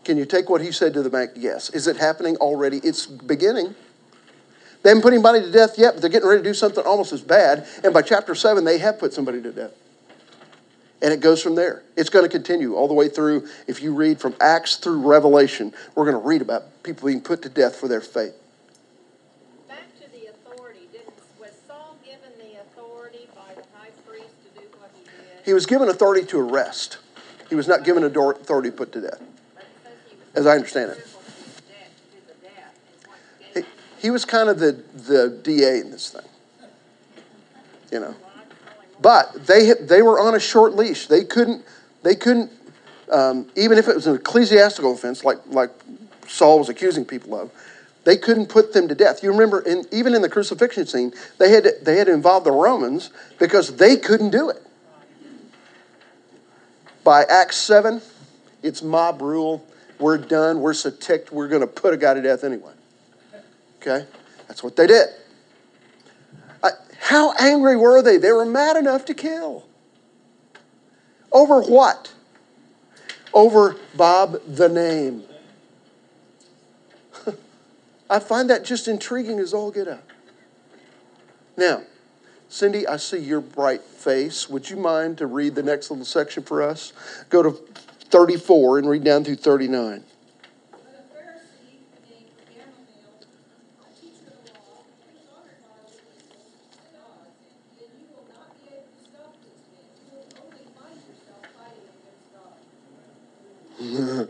Can 0.04 0.17
you 0.17 0.26
take 0.26 0.50
what 0.50 0.62
he 0.62 0.72
said 0.72 0.93
to 0.93 1.02
the 1.02 1.10
bank? 1.10 1.32
Yes. 1.36 1.69
Is 1.69 1.88
it 1.88 1.98
happening 1.98 2.36
already? 2.38 2.78
It's 2.84 3.06
beginning. 3.06 3.76
They 4.82 4.89
haven't 4.89 5.02
put 5.02 5.13
anybody 5.13 5.41
to 5.41 5.52
death 5.52 5.78
yet, 5.78 5.93
but 5.93 6.02
they're 6.02 6.10
getting 6.10 6.28
ready 6.28 6.43
to 6.43 6.50
do 6.50 6.54
something 6.54 6.84
almost 6.84 7.13
as 7.13 7.22
bad. 7.22 7.65
And 7.84 7.93
by 7.93 8.02
chapter 8.02 8.36
7, 8.36 8.63
they 8.65 8.78
have 8.80 9.00
put 9.00 9.13
somebody 9.13 9.41
to 9.41 9.52
death. 9.52 9.72
And 11.02 11.13
it 11.13 11.19
goes 11.19 11.41
from 11.41 11.56
there. 11.56 11.84
It's 11.96 12.10
going 12.10 12.24
to 12.24 12.30
continue 12.30 12.76
all 12.76 12.88
the 12.88 12.93
way 12.93 13.10
through. 13.10 13.48
If 13.67 13.82
you 13.82 13.93
read 13.93 14.19
from 14.19 14.36
Acts 14.39 14.78
through 14.78 15.02
Revelation, 15.02 15.74
we're 15.96 16.06
going 16.10 16.22
to 16.22 16.28
read 16.28 16.41
about 16.41 16.84
people 16.84 17.08
being 17.08 17.22
put 17.22 17.41
to 17.43 17.50
death 17.50 17.76
for 17.76 17.88
their 17.88 18.02
faith. 18.02 18.36
Back 19.67 19.84
to 20.02 20.12
the 20.12 20.28
authority, 20.28 20.88
didn't, 20.91 21.13
was 21.39 21.52
Saul 21.67 21.98
given 22.06 22.32
the 22.39 22.60
authority 22.62 23.28
by 23.36 23.54
the 23.56 23.63
high 23.78 23.91
priest 24.08 24.36
to 24.43 24.62
do 24.62 24.67
what 24.80 24.91
he 25.44 25.54
was 25.54 25.66
given 25.66 25.90
authority 25.90 26.26
to 26.28 26.40
arrest, 26.40 26.98
he 27.50 27.56
was 27.56 27.68
not 27.68 27.84
given 27.84 28.04
authority 28.04 28.70
to 28.70 28.76
put 28.76 28.92
to 28.94 29.02
death. 29.02 29.22
As 30.36 30.48
I 30.48 30.56
understand 30.56 30.92
it. 30.92 31.08
he 34.00 34.10
was 34.10 34.26
kind 34.26 34.50
of 34.50 34.60
the, 34.60 34.84
the 34.94 35.40
DA 35.44 35.80
in 35.80 35.92
this 35.92 36.10
thing, 36.10 36.26
you 37.92 38.00
know. 38.00 38.16
But 39.02 39.48
they 39.48 39.74
they 39.74 40.02
were 40.02 40.20
on 40.20 40.34
a 40.34 40.40
short 40.40 40.76
leash. 40.76 41.08
They 41.08 41.24
couldn't 41.24 41.66
they 42.04 42.16
couldn't 42.16 42.52
um, 43.12 43.48
even 43.56 43.78
if 43.78 43.88
it 43.88 43.96
was 43.96 44.08
an 44.08 44.16
ecclesiastical 44.16 44.94
offense 44.94 45.24
like 45.24 45.40
like 45.48 45.72
Saul 46.28 46.60
was 46.60 46.70
accusing 46.70 47.06
people 47.06 47.40
of, 47.40 47.52
they 48.04 48.18
couldn't 48.18 48.48
put 48.48 48.74
them 48.74 48.88
to 48.88 48.96
death. 48.96 49.24
You 49.24 49.32
remember, 49.32 49.62
in, 49.62 49.86
even 49.92 50.14
in 50.14 50.22
the 50.22 50.30
crucifixion 50.30 50.86
scene, 50.86 51.14
they 51.38 51.52
had 51.52 51.64
to, 51.64 51.74
they 51.82 51.98
had 51.98 52.08
to 52.08 52.14
involve 52.14 52.44
the 52.44 52.52
Romans 52.52 53.10
because 53.40 53.78
they 53.78 53.98
couldn't 53.98 54.32
do 54.32 54.50
it. 54.50 54.62
By 57.04 57.24
Acts 57.26 57.58
seven, 57.58 58.02
it's 58.62 58.82
mob 58.82 59.22
rule. 59.22 59.66
We're 60.00 60.18
done. 60.18 60.62
We're 60.62 60.74
so 60.74 60.89
ticked. 60.89 61.32
We're 61.32 61.48
going 61.48 61.62
to 61.62 61.68
put 61.68 61.94
a 61.94 61.98
guy 61.98 62.13
to 62.13 62.22
death 62.22 62.44
anyway. 62.44 62.74
Okay, 63.78 64.06
that's 64.48 64.63
what 64.63 64.76
they 64.76 64.88
did. 64.88 65.08
I, 66.63 66.72
how 67.00 67.34
angry 67.34 67.76
were 67.76 68.02
they? 68.02 68.18
They 68.18 68.32
were 68.32 68.46
mad 68.46 68.78
enough 68.78 69.06
to 69.06 69.13
kill. 69.13 69.66
Over 71.32 71.62
what? 71.62 72.13
Over 73.34 73.76
Bob 73.96 74.38
the 74.48 74.70
name. 74.70 75.24
I 78.10 78.20
find 78.20 78.50
that 78.50 78.63
just 78.63 78.88
intriguing 78.88 79.39
as 79.39 79.54
all 79.54 79.72
get 79.72 79.88
up. 79.88 80.08
Now, 81.58 81.84
Cindy, 82.54 82.86
I 82.86 82.98
see 82.98 83.18
your 83.18 83.42
bright 83.42 83.82
face. 83.82 84.48
Would 84.48 84.70
you 84.70 84.76
mind 84.76 85.18
to 85.18 85.26
read 85.26 85.56
the 85.56 85.63
next 85.63 85.89
little 85.89 86.06
section 86.06 86.44
for 86.44 86.62
us? 86.62 86.94
Go 87.30 87.42
to 87.42 87.50
34 88.12 88.78
and 88.78 88.88
read 88.88 89.04
down 89.04 89.24
through 89.24 89.38
39. 89.38 90.04
But 90.70 90.78
a 90.78 91.02
Pharisee 91.18 91.82
named 92.08 92.30
Gamaliel, 92.46 93.10
a 93.82 93.89
teacher 94.00 94.30
of 94.30 94.46
the 94.46 94.54
law, 94.54 94.86
honored 95.34 95.66
by 95.66 95.82
the 95.82 95.98
witnesses 96.06 96.94
God, 96.94 97.26
and 97.80 97.89
you 97.89 98.06
will 98.13 98.30
not 98.30 98.54
be 98.62 98.70
able 98.70 98.86
to 98.86 99.02
stop 99.02 99.34
this 99.42 99.58
man. 99.74 99.89
You 100.06 100.13
will 100.13 100.30
only 100.46 100.70
find 100.78 101.02
yourself 101.10 101.42
fighting 101.58 101.89
against 103.82 104.30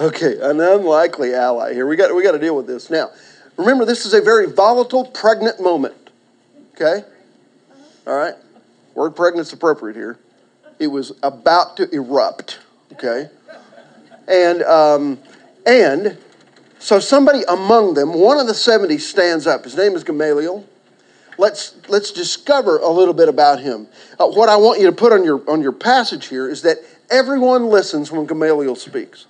God. 0.00 0.06
Okay, 0.06 0.40
an 0.40 0.58
unlikely 0.58 1.34
ally 1.34 1.74
here. 1.74 1.86
We 1.86 1.96
got, 1.96 2.14
we 2.16 2.22
got 2.22 2.32
to 2.32 2.38
deal 2.38 2.56
with 2.56 2.66
this. 2.66 2.88
Now, 2.88 3.10
remember, 3.58 3.84
this 3.84 4.06
is 4.06 4.14
a 4.14 4.22
very 4.22 4.50
volatile, 4.50 5.04
pregnant 5.04 5.60
moment. 5.60 6.03
Okay? 6.74 7.04
All 8.06 8.16
right? 8.16 8.34
Word 8.94 9.16
pregnant's 9.16 9.52
appropriate 9.52 9.96
here. 9.96 10.18
It 10.78 10.88
was 10.88 11.12
about 11.22 11.76
to 11.78 11.88
erupt. 11.94 12.58
Okay? 12.92 13.28
And, 14.26 14.62
um, 14.62 15.18
and 15.66 16.18
so 16.78 16.98
somebody 16.98 17.42
among 17.48 17.94
them, 17.94 18.12
one 18.12 18.38
of 18.38 18.46
the 18.46 18.54
70 18.54 18.98
stands 18.98 19.46
up. 19.46 19.64
His 19.64 19.76
name 19.76 19.94
is 19.94 20.04
Gamaliel. 20.04 20.66
Let's, 21.36 21.74
let's 21.88 22.12
discover 22.12 22.78
a 22.78 22.88
little 22.88 23.14
bit 23.14 23.28
about 23.28 23.60
him. 23.60 23.88
Uh, 24.18 24.26
what 24.28 24.48
I 24.48 24.56
want 24.56 24.80
you 24.80 24.86
to 24.86 24.92
put 24.92 25.12
on 25.12 25.24
your, 25.24 25.42
on 25.50 25.60
your 25.60 25.72
passage 25.72 26.28
here 26.28 26.48
is 26.48 26.62
that 26.62 26.78
everyone 27.10 27.66
listens 27.66 28.12
when 28.12 28.26
Gamaliel 28.26 28.76
speaks. 28.76 29.26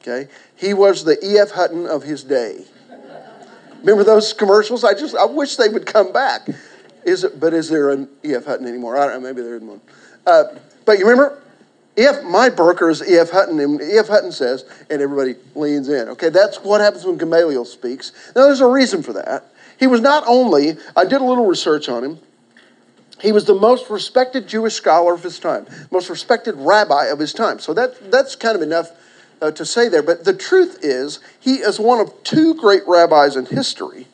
Okay? 0.00 0.30
He 0.56 0.74
was 0.74 1.04
the 1.04 1.18
E.F. 1.24 1.50
Hutton 1.52 1.86
of 1.86 2.02
his 2.02 2.22
day. 2.22 2.64
Remember 3.84 4.02
those 4.02 4.32
commercials? 4.32 4.82
I 4.82 4.94
just 4.94 5.14
I 5.14 5.26
wish 5.26 5.56
they 5.56 5.68
would 5.68 5.84
come 5.84 6.10
back. 6.10 6.48
Is 7.04 7.22
it, 7.22 7.38
but 7.38 7.52
is 7.52 7.68
there 7.68 7.90
an 7.90 8.08
E.F. 8.24 8.46
Hutton 8.46 8.66
anymore? 8.66 8.96
I 8.96 9.06
don't 9.06 9.22
know. 9.22 9.28
Maybe 9.28 9.42
there 9.42 9.56
isn't 9.56 9.68
one. 9.68 9.80
Uh, 10.26 10.44
but 10.86 10.98
you 10.98 11.06
remember, 11.06 11.42
if 11.94 12.24
my 12.24 12.48
broker 12.48 12.88
is 12.88 13.06
E.F. 13.06 13.30
Hutton, 13.30 13.60
and 13.60 13.80
E.F. 13.82 14.08
Hutton 14.08 14.32
says, 14.32 14.64
and 14.88 15.02
everybody 15.02 15.34
leans 15.54 15.90
in. 15.90 16.08
Okay, 16.08 16.30
that's 16.30 16.56
what 16.62 16.80
happens 16.80 17.04
when 17.04 17.18
Gamaliel 17.18 17.66
speaks. 17.66 18.12
Now, 18.34 18.44
there's 18.44 18.62
a 18.62 18.66
reason 18.66 19.02
for 19.02 19.12
that. 19.12 19.52
He 19.78 19.86
was 19.86 20.00
not 20.00 20.24
only, 20.26 20.78
I 20.96 21.04
did 21.04 21.20
a 21.20 21.24
little 21.24 21.46
research 21.46 21.90
on 21.90 22.02
him, 22.02 22.18
he 23.20 23.32
was 23.32 23.44
the 23.44 23.54
most 23.54 23.90
respected 23.90 24.48
Jewish 24.48 24.74
scholar 24.74 25.14
of 25.14 25.22
his 25.22 25.38
time, 25.38 25.66
most 25.90 26.08
respected 26.08 26.54
rabbi 26.56 27.06
of 27.06 27.18
his 27.18 27.32
time. 27.32 27.58
So 27.58 27.74
that, 27.74 28.10
that's 28.10 28.34
kind 28.34 28.56
of 28.56 28.62
enough 28.62 28.90
uh, 29.40 29.50
to 29.52 29.64
say 29.64 29.88
there. 29.88 30.02
But 30.02 30.24
the 30.24 30.34
truth 30.34 30.78
is, 30.82 31.20
he 31.40 31.56
is 31.56 31.78
one 31.78 32.00
of 32.00 32.22
two 32.24 32.54
great 32.54 32.82
rabbis 32.86 33.36
in 33.36 33.46
history 33.46 34.06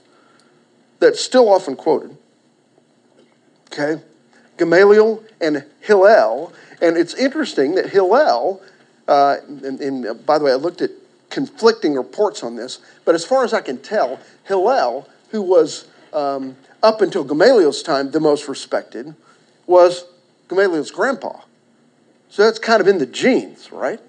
that's 0.98 1.20
still 1.20 1.48
often 1.48 1.76
quoted. 1.76 2.16
Okay? 3.72 4.02
Gamaliel 4.56 5.24
and 5.40 5.64
Hillel. 5.80 6.52
And 6.82 6.96
it's 6.96 7.14
interesting 7.14 7.74
that 7.76 7.90
Hillel, 7.90 8.62
uh, 9.08 9.36
and, 9.46 9.80
and 9.80 10.06
uh, 10.06 10.14
by 10.14 10.38
the 10.38 10.44
way, 10.44 10.52
I 10.52 10.56
looked 10.56 10.82
at 10.82 10.90
conflicting 11.30 11.94
reports 11.94 12.42
on 12.42 12.56
this, 12.56 12.80
but 13.04 13.14
as 13.14 13.24
far 13.24 13.44
as 13.44 13.52
I 13.52 13.60
can 13.60 13.78
tell, 13.78 14.20
Hillel, 14.44 15.08
who 15.30 15.42
was 15.42 15.86
um, 16.12 16.56
up 16.82 17.00
until 17.00 17.24
Gamaliel's 17.24 17.82
time 17.82 18.10
the 18.10 18.20
most 18.20 18.48
respected, 18.48 19.14
was 19.66 20.04
Gamaliel's 20.48 20.90
grandpa. 20.90 21.40
So 22.28 22.44
that's 22.44 22.58
kind 22.58 22.80
of 22.80 22.88
in 22.88 22.98
the 22.98 23.06
genes, 23.06 23.70
right? 23.72 24.00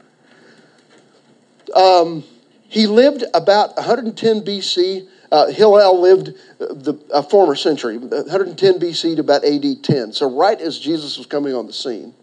Um, 1.75 2.23
he 2.67 2.87
lived 2.87 3.23
about 3.33 3.75
110 3.75 4.41
BC. 4.41 5.07
Uh, 5.31 5.47
Hillel 5.47 6.01
lived 6.01 6.29
uh, 6.29 6.73
the 6.73 6.99
a 7.13 7.23
former 7.23 7.55
century, 7.55 7.97
110 7.97 8.79
BC 8.79 9.15
to 9.15 9.21
about 9.21 9.43
AD 9.43 9.83
10. 9.83 10.13
So 10.13 10.29
right 10.29 10.59
as 10.59 10.79
Jesus 10.79 11.17
was 11.17 11.27
coming 11.27 11.53
on 11.53 11.67
the 11.67 11.73
scene. 11.73 12.13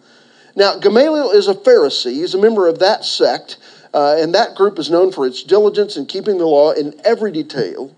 Now 0.57 0.79
Gamaliel 0.79 1.31
is 1.31 1.49
a 1.49 1.55
Pharisee. 1.55 2.15
He's 2.15 2.35
a 2.35 2.41
member 2.41 2.67
of 2.67 2.79
that 2.81 3.05
sect, 3.05 3.59
uh, 3.95 4.17
and 4.19 4.35
that 4.35 4.55
group 4.55 4.79
is 4.79 4.91
known 4.91 5.13
for 5.13 5.27
its 5.27 5.43
diligence 5.43 5.97
in 5.97 6.07
keeping 6.07 6.39
the 6.39 6.47
law 6.47 6.73
in 6.73 6.99
every 7.05 7.33
detail. 7.33 7.95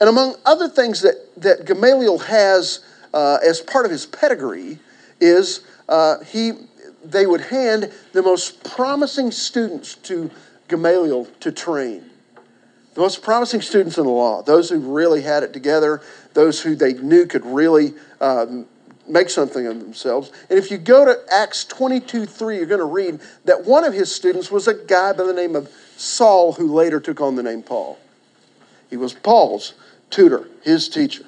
And 0.00 0.08
among 0.08 0.36
other 0.46 0.68
things 0.68 1.02
that, 1.02 1.16
that 1.36 1.66
Gamaliel 1.66 2.18
has 2.18 2.80
uh, 3.12 3.38
as 3.46 3.60
part 3.60 3.84
of 3.84 3.90
his 3.90 4.06
pedigree 4.06 4.78
is 5.20 5.60
uh, 5.88 6.20
he, 6.24 6.52
they 7.04 7.26
would 7.26 7.40
hand 7.40 7.92
the 8.12 8.22
most 8.22 8.62
promising 8.64 9.30
students 9.30 9.94
to 9.94 10.30
Gamaliel 10.68 11.26
to 11.40 11.52
train. 11.52 12.04
The 12.94 13.00
most 13.00 13.22
promising 13.22 13.62
students 13.62 13.98
in 13.98 14.04
the 14.04 14.10
law, 14.10 14.42
those 14.42 14.68
who 14.68 14.78
really 14.78 15.22
had 15.22 15.42
it 15.42 15.52
together, 15.52 16.02
those 16.34 16.60
who 16.60 16.74
they 16.74 16.94
knew 16.94 17.26
could 17.26 17.46
really 17.46 17.94
um, 18.20 18.66
make 19.08 19.30
something 19.30 19.66
of 19.66 19.80
themselves. 19.80 20.32
And 20.48 20.58
if 20.58 20.70
you 20.70 20.78
go 20.78 21.04
to 21.04 21.18
Acts 21.32 21.64
22 21.64 22.26
3, 22.26 22.56
you're 22.56 22.66
going 22.66 22.80
to 22.80 22.84
read 22.84 23.20
that 23.44 23.64
one 23.64 23.84
of 23.84 23.94
his 23.94 24.14
students 24.14 24.50
was 24.50 24.66
a 24.68 24.74
guy 24.74 25.12
by 25.12 25.24
the 25.24 25.32
name 25.32 25.54
of 25.56 25.70
Saul, 25.96 26.52
who 26.52 26.72
later 26.72 27.00
took 27.00 27.20
on 27.20 27.36
the 27.36 27.42
name 27.42 27.62
Paul. 27.62 27.98
He 28.88 28.96
was 28.96 29.14
Paul's 29.14 29.74
tutor, 30.10 30.48
his 30.62 30.88
teacher. 30.88 31.24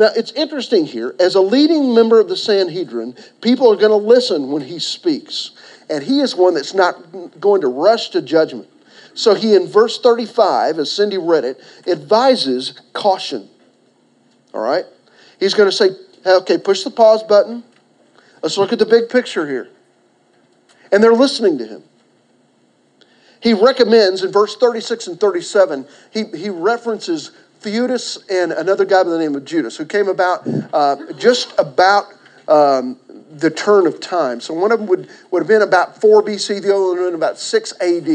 Now, 0.00 0.08
it's 0.16 0.32
interesting 0.32 0.86
here. 0.86 1.14
As 1.20 1.34
a 1.34 1.42
leading 1.42 1.94
member 1.94 2.18
of 2.18 2.26
the 2.30 2.36
Sanhedrin, 2.36 3.14
people 3.42 3.70
are 3.70 3.76
going 3.76 3.90
to 3.90 3.96
listen 3.96 4.50
when 4.50 4.62
he 4.62 4.78
speaks. 4.78 5.50
And 5.90 6.02
he 6.02 6.20
is 6.20 6.34
one 6.34 6.54
that's 6.54 6.72
not 6.72 6.94
going 7.38 7.60
to 7.60 7.68
rush 7.68 8.08
to 8.10 8.22
judgment. 8.22 8.66
So 9.12 9.34
he, 9.34 9.54
in 9.54 9.66
verse 9.66 10.00
35, 10.00 10.78
as 10.78 10.90
Cindy 10.90 11.18
read 11.18 11.44
it, 11.44 11.60
advises 11.86 12.80
caution. 12.94 13.50
All 14.54 14.62
right? 14.62 14.86
He's 15.38 15.52
going 15.52 15.68
to 15.68 15.76
say, 15.76 15.90
okay, 16.24 16.56
push 16.56 16.82
the 16.82 16.90
pause 16.90 17.22
button. 17.22 17.62
Let's 18.42 18.56
look 18.56 18.72
at 18.72 18.78
the 18.78 18.86
big 18.86 19.10
picture 19.10 19.46
here. 19.46 19.68
And 20.90 21.02
they're 21.02 21.12
listening 21.12 21.58
to 21.58 21.66
him. 21.66 21.82
He 23.40 23.52
recommends 23.52 24.22
in 24.22 24.32
verse 24.32 24.56
36 24.56 25.08
and 25.08 25.20
37, 25.20 25.86
he, 26.10 26.24
he 26.34 26.48
references 26.48 27.32
Theudas 27.60 28.18
and 28.30 28.52
another 28.52 28.84
guy 28.84 29.02
by 29.02 29.10
the 29.10 29.18
name 29.18 29.34
of 29.34 29.44
Judas, 29.44 29.76
who 29.76 29.84
came 29.84 30.08
about 30.08 30.46
uh, 30.72 30.96
just 31.18 31.52
about 31.58 32.06
um, 32.48 32.98
the 33.30 33.50
turn 33.50 33.86
of 33.86 34.00
time. 34.00 34.40
So 34.40 34.54
one 34.54 34.72
of 34.72 34.80
them 34.80 34.88
would, 34.88 35.08
would 35.30 35.40
have 35.40 35.48
been 35.48 35.62
about 35.62 36.00
4 36.00 36.22
BC, 36.22 36.62
the 36.62 36.74
other 36.74 37.04
one 37.04 37.14
about 37.14 37.38
6 37.38 37.72
AD. 37.80 38.08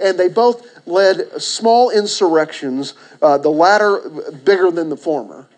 And 0.00 0.18
they 0.18 0.28
both 0.28 0.86
led 0.86 1.40
small 1.40 1.90
insurrections, 1.90 2.94
uh, 3.20 3.38
the 3.38 3.50
latter 3.50 4.08
bigger 4.44 4.70
than 4.70 4.88
the 4.88 4.96
former. 4.96 5.48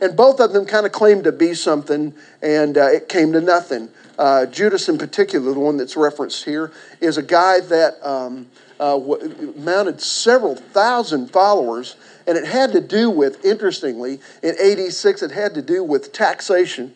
And 0.00 0.16
both 0.16 0.40
of 0.40 0.52
them 0.52 0.64
kind 0.64 0.86
of 0.86 0.92
claimed 0.92 1.24
to 1.24 1.32
be 1.32 1.54
something, 1.54 2.14
and 2.42 2.78
uh, 2.78 2.86
it 2.86 3.08
came 3.08 3.32
to 3.32 3.40
nothing. 3.40 3.88
Uh, 4.18 4.46
Judas, 4.46 4.88
in 4.88 4.98
particular, 4.98 5.52
the 5.52 5.60
one 5.60 5.76
that's 5.76 5.96
referenced 5.96 6.44
here, 6.44 6.72
is 7.00 7.18
a 7.18 7.22
guy 7.22 7.60
that 7.60 8.04
um, 8.06 8.46
uh, 8.80 8.98
w- 8.98 9.54
mounted 9.56 10.00
several 10.00 10.54
thousand 10.54 11.30
followers, 11.30 11.96
and 12.28 12.36
it 12.36 12.44
had 12.44 12.72
to 12.72 12.80
do 12.82 13.08
with, 13.08 13.42
interestingly, 13.42 14.20
in 14.42 14.54
86, 14.60 15.22
it 15.22 15.30
had 15.30 15.54
to 15.54 15.62
do 15.62 15.82
with 15.82 16.12
taxation. 16.12 16.94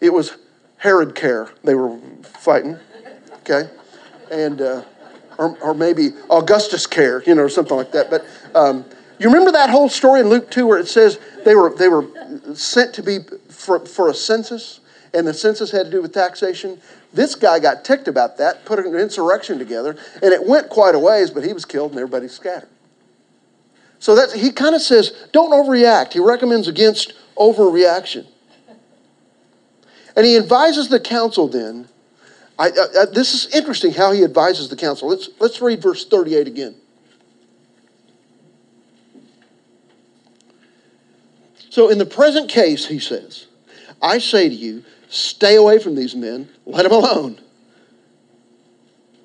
It 0.00 0.12
was 0.12 0.36
Herod 0.78 1.14
care 1.14 1.50
they 1.62 1.76
were 1.76 1.96
fighting, 2.24 2.76
okay? 3.42 3.70
And, 4.32 4.60
uh, 4.60 4.82
or, 5.38 5.56
or 5.62 5.74
maybe 5.74 6.10
Augustus 6.28 6.88
care, 6.88 7.22
you 7.22 7.36
know, 7.36 7.42
or 7.42 7.48
something 7.48 7.76
like 7.76 7.92
that. 7.92 8.10
But 8.10 8.26
um, 8.52 8.84
you 9.20 9.28
remember 9.28 9.52
that 9.52 9.70
whole 9.70 9.88
story 9.88 10.20
in 10.20 10.28
Luke 10.28 10.50
2 10.50 10.66
where 10.66 10.78
it 10.78 10.88
says 10.88 11.20
they 11.44 11.54
were, 11.54 11.72
they 11.72 11.88
were 11.88 12.04
sent 12.54 12.92
to 12.94 13.02
be 13.04 13.20
for, 13.48 13.86
for 13.86 14.08
a 14.08 14.14
census, 14.14 14.80
and 15.14 15.24
the 15.24 15.32
census 15.32 15.70
had 15.70 15.86
to 15.86 15.90
do 15.92 16.02
with 16.02 16.12
taxation? 16.12 16.80
This 17.12 17.36
guy 17.36 17.60
got 17.60 17.84
ticked 17.84 18.08
about 18.08 18.38
that, 18.38 18.64
put 18.64 18.80
an 18.80 18.92
insurrection 18.96 19.56
together, 19.56 19.96
and 20.20 20.32
it 20.32 20.44
went 20.44 20.68
quite 20.68 20.96
a 20.96 20.98
ways, 20.98 21.30
but 21.30 21.44
he 21.44 21.52
was 21.52 21.64
killed 21.64 21.92
and 21.92 22.00
everybody 22.00 22.26
scattered. 22.26 22.68
So 23.98 24.14
that 24.14 24.32
he 24.32 24.52
kind 24.52 24.74
of 24.74 24.82
says, 24.82 25.12
don't 25.32 25.50
overreact. 25.50 26.12
He 26.12 26.20
recommends 26.20 26.68
against 26.68 27.14
overreaction. 27.36 28.26
And 30.16 30.26
he 30.26 30.36
advises 30.36 30.88
the 30.88 31.00
council 31.00 31.48
then. 31.48 31.88
I, 32.58 32.66
I, 32.66 33.04
this 33.12 33.34
is 33.34 33.54
interesting 33.54 33.92
how 33.92 34.12
he 34.12 34.24
advises 34.24 34.68
the 34.68 34.76
council. 34.76 35.08
Let's, 35.08 35.28
let's 35.38 35.60
read 35.60 35.80
verse 35.80 36.04
38 36.06 36.46
again. 36.48 36.74
So, 41.70 41.90
in 41.90 41.98
the 41.98 42.06
present 42.06 42.48
case, 42.48 42.86
he 42.86 42.98
says, 42.98 43.46
I 44.02 44.18
say 44.18 44.48
to 44.48 44.54
you, 44.54 44.84
stay 45.08 45.54
away 45.54 45.78
from 45.78 45.94
these 45.94 46.16
men, 46.16 46.48
let 46.66 46.82
them 46.82 46.92
alone. 46.92 47.40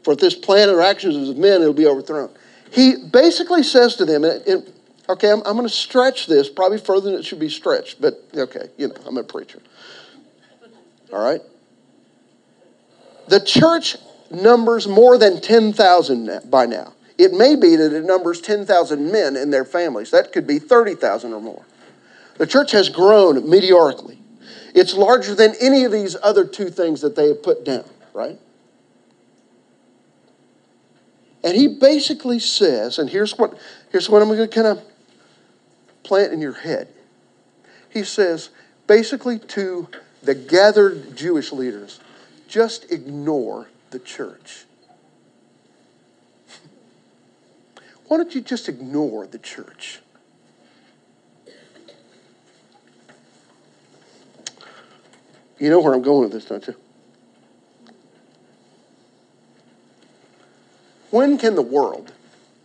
For 0.04 0.14
if 0.14 0.20
this 0.20 0.36
plan 0.36 0.70
or 0.70 0.82
actions 0.82 1.30
of 1.30 1.38
men, 1.38 1.62
it'll 1.62 1.74
be 1.74 1.88
overthrown. 1.88 2.30
He 2.74 2.96
basically 2.96 3.62
says 3.62 3.96
to 3.98 4.06
them, 4.06 4.24
and, 4.24 4.42
and, 4.48 4.74
okay, 5.08 5.30
I'm, 5.30 5.44
I'm 5.46 5.56
going 5.56 5.68
to 5.68 5.74
stretch 5.74 6.26
this 6.26 6.50
probably 6.50 6.80
further 6.80 7.12
than 7.12 7.20
it 7.20 7.24
should 7.24 7.40
be 7.40 7.50
stretched, 7.50 8.02
but 8.02 8.16
okay, 8.36 8.70
you 8.78 8.88
know, 8.88 8.96
I'm 9.06 9.16
a 9.18 9.24
preacher. 9.24 9.60
All 11.14 11.24
right? 11.24 11.42
The 13.28 13.40
church 13.40 13.98
numbers 14.32 14.88
more 14.88 15.20
than 15.20 15.40
10,000 15.40 16.50
by 16.50 16.66
now. 16.66 16.94
It 17.20 17.32
may 17.32 17.56
be 17.56 17.76
that 17.76 17.94
it 17.94 18.06
numbers 18.06 18.42
10,000 18.42 19.12
men 19.12 19.36
and 19.36 19.54
their 19.54 19.66
families. 19.66 20.10
That 20.10 20.32
could 20.32 20.48
be 20.48 20.58
30,000 20.58 21.32
or 21.32 21.40
more. 21.40 21.64
The 22.40 22.48
church 22.48 22.72
has 22.72 22.90
grown 22.90 23.48
meteorically. 23.48 24.20
It's 24.74 24.96
larger 24.96 25.36
than 25.36 25.54
any 25.62 25.84
of 25.84 25.92
these 25.92 26.16
other 26.24 26.44
two 26.44 26.72
things 26.72 27.02
that 27.02 27.16
they 27.16 27.28
have 27.28 27.44
put 27.44 27.64
down, 27.64 27.86
right? 28.16 28.40
And 31.44 31.58
he 31.58 31.68
basically 31.68 32.40
says, 32.40 32.98
and 32.98 33.10
here's 33.10 33.38
what, 33.38 33.58
here's 33.92 34.10
what 34.10 34.22
I'm 34.22 34.30
going 34.30 34.40
to 34.40 34.48
kind 34.48 34.68
of 34.68 34.82
plant 36.04 36.32
in 36.32 36.40
your 36.40 36.54
head. 36.54 36.88
He 37.90 38.04
says, 38.04 38.50
basically 38.88 39.40
to 39.40 39.88
the 40.22 40.36
gathered 40.36 41.18
Jewish 41.18 41.52
leaders, 41.52 42.00
just 42.48 42.92
ignore 42.92 43.68
the 43.92 44.00
church. 44.00 44.66
Why 48.08 48.18
don't 48.18 48.34
you 48.34 48.42
just 48.42 48.70
ignore 48.70 49.28
the 49.28 49.40
church? 49.40 50.00
You 55.60 55.70
know 55.70 55.80
where 55.82 55.94
I'm 55.94 56.02
going 56.02 56.24
with 56.24 56.32
this, 56.32 56.46
don't 56.46 56.66
you? 56.68 56.76
When 61.13 61.38
can 61.38 61.54
the 61.54 61.62
world 61.62 62.12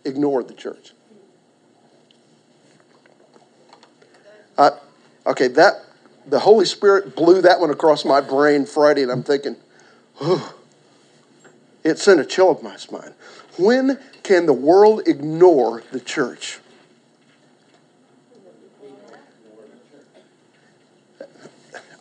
ignore 0.06 0.42
the 0.42 0.54
church? 0.54 0.94
Uh, 4.56 4.70
okay, 5.26 5.48
that 5.48 5.84
the 6.26 6.38
Holy 6.38 6.64
Spirit 6.64 7.14
blew 7.14 7.42
that 7.42 7.60
one 7.60 7.68
across 7.68 8.06
my 8.06 8.22
brain 8.22 8.64
Friday, 8.64 9.02
and 9.02 9.12
I'm 9.12 9.22
thinking, 9.22 9.56
oh, 10.22 10.54
it 11.84 11.98
sent 11.98 12.20
a 12.20 12.24
chill 12.24 12.48
up 12.48 12.62
my 12.62 12.76
spine. 12.76 13.12
When 13.58 13.98
can 14.22 14.46
the 14.46 14.54
world 14.54 15.02
ignore 15.06 15.82
the 15.92 16.00
church? 16.00 16.60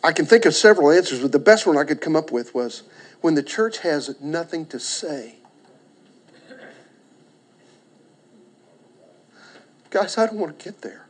I 0.02 0.12
can 0.12 0.24
think 0.24 0.46
of 0.46 0.54
several 0.54 0.90
answers, 0.90 1.20
but 1.20 1.32
the 1.32 1.38
best 1.38 1.66
one 1.66 1.76
I 1.76 1.84
could 1.84 2.00
come 2.00 2.16
up 2.16 2.32
with 2.32 2.54
was 2.54 2.84
when 3.20 3.34
the 3.34 3.42
church 3.42 3.80
has 3.80 4.18
nothing 4.18 4.64
to 4.68 4.80
say. 4.80 5.34
Guys, 9.90 10.18
I 10.18 10.26
don't 10.26 10.38
want 10.38 10.58
to 10.58 10.64
get 10.64 10.82
there. 10.82 11.06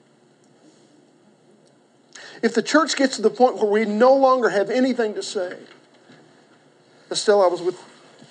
If 2.42 2.54
the 2.54 2.62
church 2.62 2.96
gets 2.96 3.16
to 3.16 3.22
the 3.22 3.30
point 3.30 3.56
where 3.56 3.66
we 3.66 3.84
no 3.84 4.14
longer 4.14 4.50
have 4.50 4.70
anything 4.70 5.14
to 5.14 5.22
say, 5.22 5.56
Estelle, 7.10 7.42
I 7.42 7.48
was 7.48 7.60
with 7.60 7.82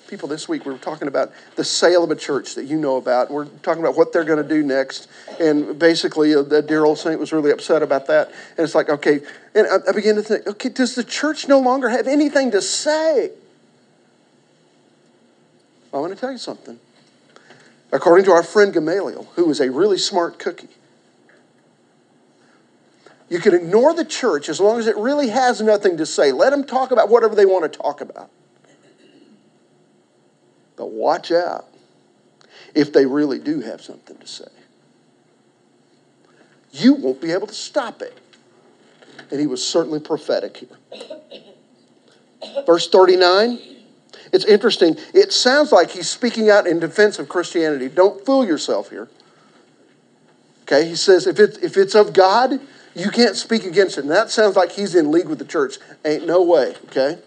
people 0.08 0.28
this 0.28 0.48
week. 0.48 0.64
We 0.64 0.72
were 0.72 0.78
talking 0.78 1.06
about 1.06 1.32
the 1.56 1.64
sale 1.64 2.02
of 2.02 2.10
a 2.10 2.16
church 2.16 2.54
that 2.54 2.64
you 2.64 2.78
know 2.78 2.96
about. 2.96 3.30
We're 3.30 3.44
talking 3.44 3.82
about 3.82 3.96
what 3.96 4.12
they're 4.12 4.24
going 4.24 4.42
to 4.42 4.48
do 4.48 4.62
next. 4.62 5.08
And 5.38 5.78
basically, 5.78 6.34
uh, 6.34 6.42
the 6.42 6.62
dear 6.62 6.84
old 6.84 6.98
saint 6.98 7.20
was 7.20 7.32
really 7.32 7.50
upset 7.50 7.82
about 7.82 8.06
that. 8.06 8.28
And 8.28 8.64
it's 8.64 8.74
like, 8.74 8.88
okay. 8.88 9.20
And 9.54 9.66
I, 9.66 9.90
I 9.90 9.92
began 9.92 10.14
to 10.14 10.22
think, 10.22 10.46
okay, 10.46 10.70
does 10.70 10.94
the 10.94 11.04
church 11.04 11.46
no 11.46 11.60
longer 11.60 11.90
have 11.90 12.06
anything 12.06 12.50
to 12.52 12.62
say? 12.62 13.32
I 15.92 15.98
want 15.98 16.14
to 16.14 16.20
tell 16.20 16.32
you 16.32 16.38
something. 16.38 16.78
According 17.90 18.26
to 18.26 18.32
our 18.32 18.42
friend 18.42 18.72
Gamaliel, 18.72 19.28
who 19.34 19.50
is 19.50 19.60
a 19.60 19.70
really 19.70 19.98
smart 19.98 20.38
cookie, 20.38 20.68
you 23.28 23.40
can 23.40 23.54
ignore 23.54 23.94
the 23.94 24.04
church 24.04 24.48
as 24.48 24.60
long 24.60 24.78
as 24.78 24.86
it 24.86 24.96
really 24.96 25.28
has 25.28 25.60
nothing 25.60 25.96
to 25.98 26.06
say. 26.06 26.32
Let 26.32 26.50
them 26.50 26.64
talk 26.64 26.90
about 26.90 27.08
whatever 27.08 27.34
they 27.34 27.46
want 27.46 27.70
to 27.70 27.78
talk 27.78 28.00
about. 28.00 28.30
But 30.76 30.92
watch 30.92 31.30
out 31.30 31.66
if 32.74 32.92
they 32.92 33.04
really 33.04 33.38
do 33.38 33.60
have 33.60 33.82
something 33.82 34.16
to 34.16 34.26
say. 34.26 34.48
You 36.70 36.94
won't 36.94 37.20
be 37.20 37.32
able 37.32 37.46
to 37.46 37.54
stop 37.54 38.02
it. 38.02 38.18
And 39.30 39.40
he 39.40 39.46
was 39.46 39.66
certainly 39.66 40.00
prophetic 40.00 40.56
here. 40.56 40.68
Verse 42.64 42.88
39, 42.88 43.58
it's 44.32 44.44
interesting. 44.44 44.96
It 45.14 45.32
sounds 45.32 45.72
like 45.72 45.90
he's 45.90 46.08
speaking 46.08 46.50
out 46.50 46.66
in 46.66 46.80
defense 46.80 47.18
of 47.18 47.28
Christianity. 47.28 47.88
Don't 47.88 48.24
fool 48.24 48.44
yourself 48.44 48.90
here. 48.90 49.08
Okay, 50.62 50.86
he 50.86 50.96
says 50.96 51.26
if 51.26 51.38
it's 51.38 51.56
if 51.58 51.76
it's 51.76 51.94
of 51.94 52.12
God, 52.12 52.60
you 52.94 53.10
can't 53.10 53.36
speak 53.36 53.64
against 53.64 53.96
it. 53.96 54.02
And 54.02 54.10
that 54.10 54.30
sounds 54.30 54.56
like 54.56 54.72
he's 54.72 54.94
in 54.94 55.10
league 55.10 55.28
with 55.28 55.38
the 55.38 55.44
church. 55.44 55.78
Ain't 56.04 56.26
no 56.26 56.42
way, 56.42 56.74
okay? 56.86 57.18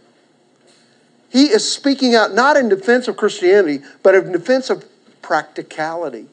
He 1.29 1.45
is 1.45 1.71
speaking 1.71 2.13
out 2.13 2.33
not 2.33 2.57
in 2.57 2.69
defense 2.69 3.07
of 3.07 3.17
Christianity, 3.17 3.79
but 4.03 4.13
in 4.13 4.31
defense 4.31 4.69
of 4.69 4.85
practicality. 5.21 6.27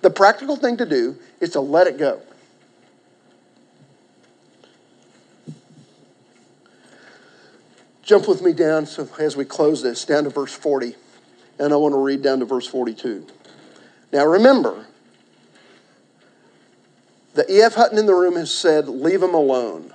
The 0.00 0.10
practical 0.10 0.56
thing 0.56 0.76
to 0.76 0.86
do 0.86 1.16
is 1.40 1.50
to 1.50 1.60
let 1.60 1.86
it 1.86 1.98
go. 1.98 2.20
Jump 8.04 8.28
with 8.28 8.42
me 8.42 8.52
down 8.52 8.84
so 8.84 9.08
as 9.18 9.36
we 9.36 9.46
close 9.46 9.82
this, 9.82 10.04
down 10.04 10.24
to 10.24 10.30
verse 10.30 10.52
40. 10.52 10.94
And 11.58 11.72
I 11.72 11.76
want 11.76 11.94
to 11.94 11.98
read 11.98 12.22
down 12.22 12.40
to 12.40 12.44
verse 12.44 12.66
42. 12.66 13.26
Now 14.12 14.26
remember, 14.26 14.86
the 17.34 17.50
E.F. 17.50 17.74
Hutton 17.74 17.98
in 17.98 18.06
the 18.06 18.14
room 18.14 18.36
has 18.36 18.52
said, 18.52 18.88
leave 18.88 19.20
them 19.20 19.34
alone. 19.34 19.92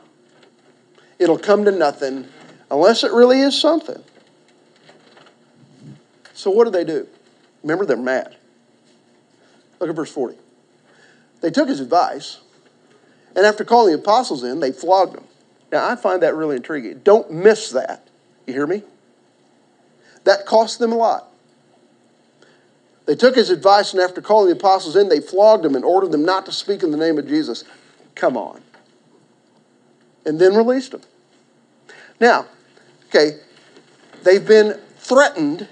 It'll 1.20 1.38
come 1.38 1.66
to 1.66 1.72
nothing 1.72 2.28
unless 2.72 3.04
it 3.04 3.12
really 3.12 3.42
is 3.42 3.60
something. 3.60 4.04
So 6.34 6.50
what 6.50 6.66
do 6.66 6.72
they 6.72 6.84
do? 6.84 7.08
Remember, 7.62 7.86
they're 7.86 7.98
mad. 7.98 8.36
Look 9.80 9.90
at 9.90 9.96
verse 9.96 10.12
40. 10.12 10.38
They 11.42 11.52
took 11.52 11.70
his 11.70 11.80
advice, 11.80 12.40
and 13.36 13.46
after 13.46 13.64
calling 13.64 13.94
the 13.94 14.00
apostles 14.00 14.44
in, 14.44 14.60
they 14.60 14.72
flogged 14.72 15.16
them. 15.16 15.24
Now, 15.72 15.88
I 15.88 15.96
find 15.96 16.22
that 16.24 16.36
really 16.36 16.56
intriguing. 16.56 17.02
Don't 17.04 17.32
miss 17.32 17.72
that. 17.72 18.08
You 18.48 18.54
hear 18.54 18.68
me? 18.68 18.84
That 20.24 20.46
cost 20.46 20.80
them 20.80 20.92
a 20.92 20.96
lot. 20.96 21.32
They 23.06 23.16
took 23.16 23.36
his 23.36 23.50
advice, 23.50 23.94
and 23.94 24.02
after 24.02 24.22
calling 24.22 24.50
the 24.50 24.56
apostles 24.56 24.96
in, 24.96 25.10
they 25.10 25.20
flogged 25.20 25.64
them 25.64 25.76
and 25.76 25.84
ordered 25.84 26.12
them 26.12 26.24
not 26.24 26.46
to 26.46 26.52
speak 26.52 26.84
in 26.84 26.92
the 26.92 26.98
name 26.98 27.18
of 27.18 27.28
Jesus. 27.28 27.64
Come 28.16 28.38
on. 28.38 28.62
And 30.26 30.40
then 30.40 30.56
released 30.56 30.92
them. 30.92 31.02
Now, 32.20 32.46
okay, 33.08 33.40
they've 34.24 34.46
been 34.46 34.80
threatened 34.98 35.68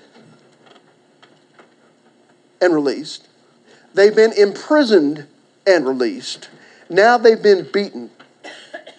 and 2.62 2.74
released. 2.74 3.28
They've 3.94 4.16
been 4.16 4.34
imprisoned 4.34 5.28
and 5.66 5.86
released. 5.86 6.50
Now 6.90 7.18
they've 7.18 7.42
been 7.42 7.68
beaten. 7.72 8.10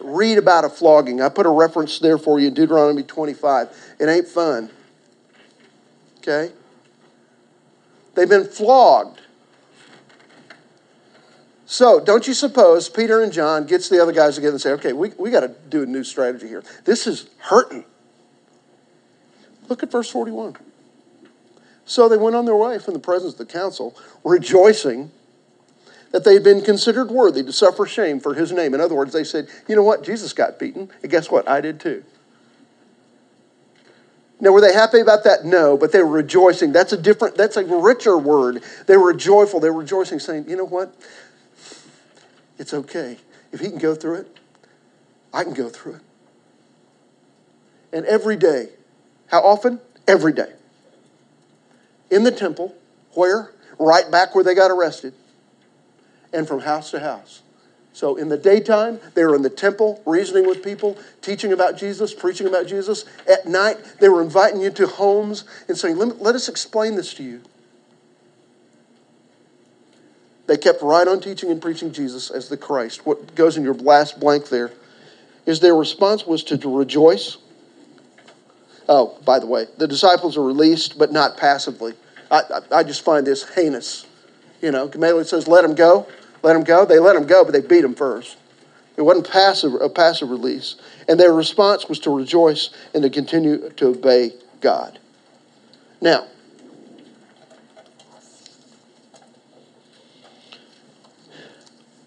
Read 0.09 0.39
about 0.39 0.65
a 0.65 0.69
flogging. 0.69 1.21
I 1.21 1.29
put 1.29 1.47
a 1.47 1.51
reference 1.51 1.99
there 1.99 2.19
for 2.19 2.41
you, 2.41 2.51
Deuteronomy 2.51 3.03
25. 3.03 3.95
It 4.01 4.09
ain't 4.09 4.27
fun. 4.27 4.71
Okay? 6.19 6.53
They've 8.15 8.29
been 8.29 8.47
flogged. 8.47 9.21
So, 11.67 12.01
don't 12.01 12.27
you 12.27 12.33
suppose 12.33 12.89
Peter 12.89 13.23
and 13.23 13.31
John 13.31 13.67
gets 13.67 13.91
the 13.91 14.01
other 14.01 14.13
guys 14.13 14.37
together 14.37 14.53
and 14.55 14.61
say, 14.61 14.71
okay, 14.73 14.95
we, 14.95 15.11
we 15.19 15.31
got 15.31 15.41
to 15.41 15.55
do 15.69 15.83
a 15.83 15.87
new 15.87 16.03
strategy 16.03 16.49
here. 16.49 16.65
This 16.85 17.07
is 17.07 17.29
hurting. 17.39 17.85
Look 19.69 19.83
at 19.83 19.91
verse 19.91 20.11
41. 20.11 20.57
So 21.85 22.09
they 22.09 22.17
went 22.17 22.37
on 22.37 22.47
their 22.47 22.57
way 22.57 22.79
from 22.79 22.95
the 22.95 23.01
presence 23.01 23.35
of 23.35 23.39
the 23.39 23.47
council, 23.47 23.97
rejoicing 24.25 25.11
that 26.11 26.25
they 26.25 26.35
had 26.35 26.45
been 26.45 26.63
considered 26.63 27.11
worthy 27.11 27.43
to 27.43 27.53
suffer 27.53 27.87
shame 27.87 28.21
for 28.21 28.35
his 28.35 28.53
name. 28.53 28.75
In 28.75 28.81
other 28.81 28.95
words, 28.95 29.13
they 29.13 29.25
said, 29.25 29.49
you 29.69 29.77
know 29.77 29.83
what? 29.83 30.03
Jesus 30.03 30.33
got 30.33 30.59
beaten, 30.59 30.91
and 31.03 31.11
guess 31.11 31.31
what? 31.31 31.49
I 31.49 31.61
did 31.61 31.81
too. 31.81 32.05
Now, 34.41 34.53
were 34.53 34.61
they 34.61 34.73
happy 34.73 35.01
about 35.01 35.25
that? 35.25 35.45
No, 35.45 35.77
but 35.77 35.91
they 35.91 36.01
were 36.01 36.11
rejoicing. 36.11 36.73
That's 36.73 36.93
a 36.93 36.97
different, 36.97 37.37
that's 37.37 37.57
a 37.57 37.65
richer 37.65 38.17
word. 38.17 38.63
They 38.87 38.97
were 38.97 39.13
joyful. 39.13 39.59
They 39.59 39.69
were 39.69 39.81
rejoicing, 39.81 40.21
saying, 40.21 40.49
you 40.49 40.57
know 40.57 40.65
what? 40.65 40.95
It's 42.57 42.73
okay. 42.73 43.19
If 43.53 43.61
he 43.61 43.69
can 43.69 43.79
go 43.79 43.95
through 43.95 44.15
it, 44.15 44.39
I 45.33 45.43
can 45.43 45.55
go 45.55 45.69
through 45.69 45.95
it. 45.95 46.01
And 47.93 48.07
every 48.07 48.37
day, 48.37 48.69
how 49.27 49.41
often? 49.41 49.81
Every 50.07 50.33
day. 50.33 50.53
In 52.11 52.23
the 52.23 52.31
temple, 52.31 52.75
where? 53.15 53.53
Right 53.79 54.11
back 54.11 54.35
where 54.35 54.45
they 54.45 54.55
got 54.55 54.71
arrested, 54.71 55.15
and 56.33 56.47
from 56.47 56.61
house 56.61 56.91
to 56.93 57.01
house. 57.01 57.43
So 57.93 58.17
in 58.17 58.29
the 58.29 58.37
daytime, 58.37 59.01
they 59.15 59.25
were 59.25 59.35
in 59.35 59.43
the 59.43 59.51
temple, 59.51 60.01
reasoning 60.07 60.47
with 60.47 60.63
people, 60.63 60.97
teaching 61.21 61.53
about 61.53 61.77
Jesus, 61.77 62.15
preaching 62.15 62.47
about 62.47 62.69
Jesus. 62.69 63.05
At 63.29 63.47
night, 63.47 63.79
they 63.99 64.09
were 64.09 64.23
inviting 64.23 64.61
you 64.61 64.71
to 64.71 64.87
homes 64.87 65.45
and 65.67 65.77
saying, 65.77 65.97
let, 65.97 66.23
let 66.23 66.35
us 66.37 66.49
explain 66.49 66.95
this 66.95 67.13
to 67.15 67.25
you. 67.25 67.43
They 70.47 70.57
kept 70.57 70.81
right 70.81 71.09
on 71.09 71.21
teaching 71.21 71.51
and 71.51 71.61
preaching 71.61 71.93
Jesus 71.93 72.31
as 72.31 72.49
the 72.49 72.57
Christ. 72.57 73.05
What 73.05 73.35
goes 73.35 73.57
in 73.57 73.65
your 73.65 73.75
last 73.75 74.21
blank 74.21 74.49
there 74.49 74.71
is 75.45 75.61
their 75.61 75.75
response 75.75 76.25
was 76.25 76.45
to, 76.45 76.57
rejoice. 76.77 77.37
Oh, 78.89 79.19
by 79.25 79.41
the 79.41 79.47
way, 79.47 79.67
the 79.77 79.89
disciples 79.89 80.37
are 80.37 80.43
released, 80.43 80.99
but 80.99 81.11
not 81.11 81.37
passively. 81.37 81.95
I, 82.31 82.43
I, 82.43 82.77
I 82.79 82.83
just 82.83 83.05
find 83.05 83.27
this 83.27 83.55
heinous. 83.55 84.07
You 84.63 84.71
know, 84.71 84.89
Gamaliel 84.89 85.25
says, 85.25 85.49
let 85.49 85.63
them 85.63 85.75
go. 85.75 86.07
Let 86.43 86.53
them 86.53 86.65
go. 86.65 86.85
They 86.85 86.99
let 86.99 87.15
them 87.15 87.27
go, 87.27 87.45
but 87.45 87.53
they 87.53 87.61
beat 87.61 87.83
them 87.83 87.95
first. 87.95 88.37
It 88.97 89.03
wasn't 89.03 89.31
passive, 89.31 89.75
a 89.75 89.89
passive 89.89 90.31
release. 90.31 90.77
And 91.09 91.19
their 91.19 91.33
response 91.33 91.89
was 91.89 92.01
to 92.01 92.11
rejoice 92.11 92.71
and 92.93 93.03
to 93.03 93.11
continue 93.11 93.71
to 93.71 93.87
obey 93.89 94.33
God. 94.61 94.99
Now, 96.01 96.27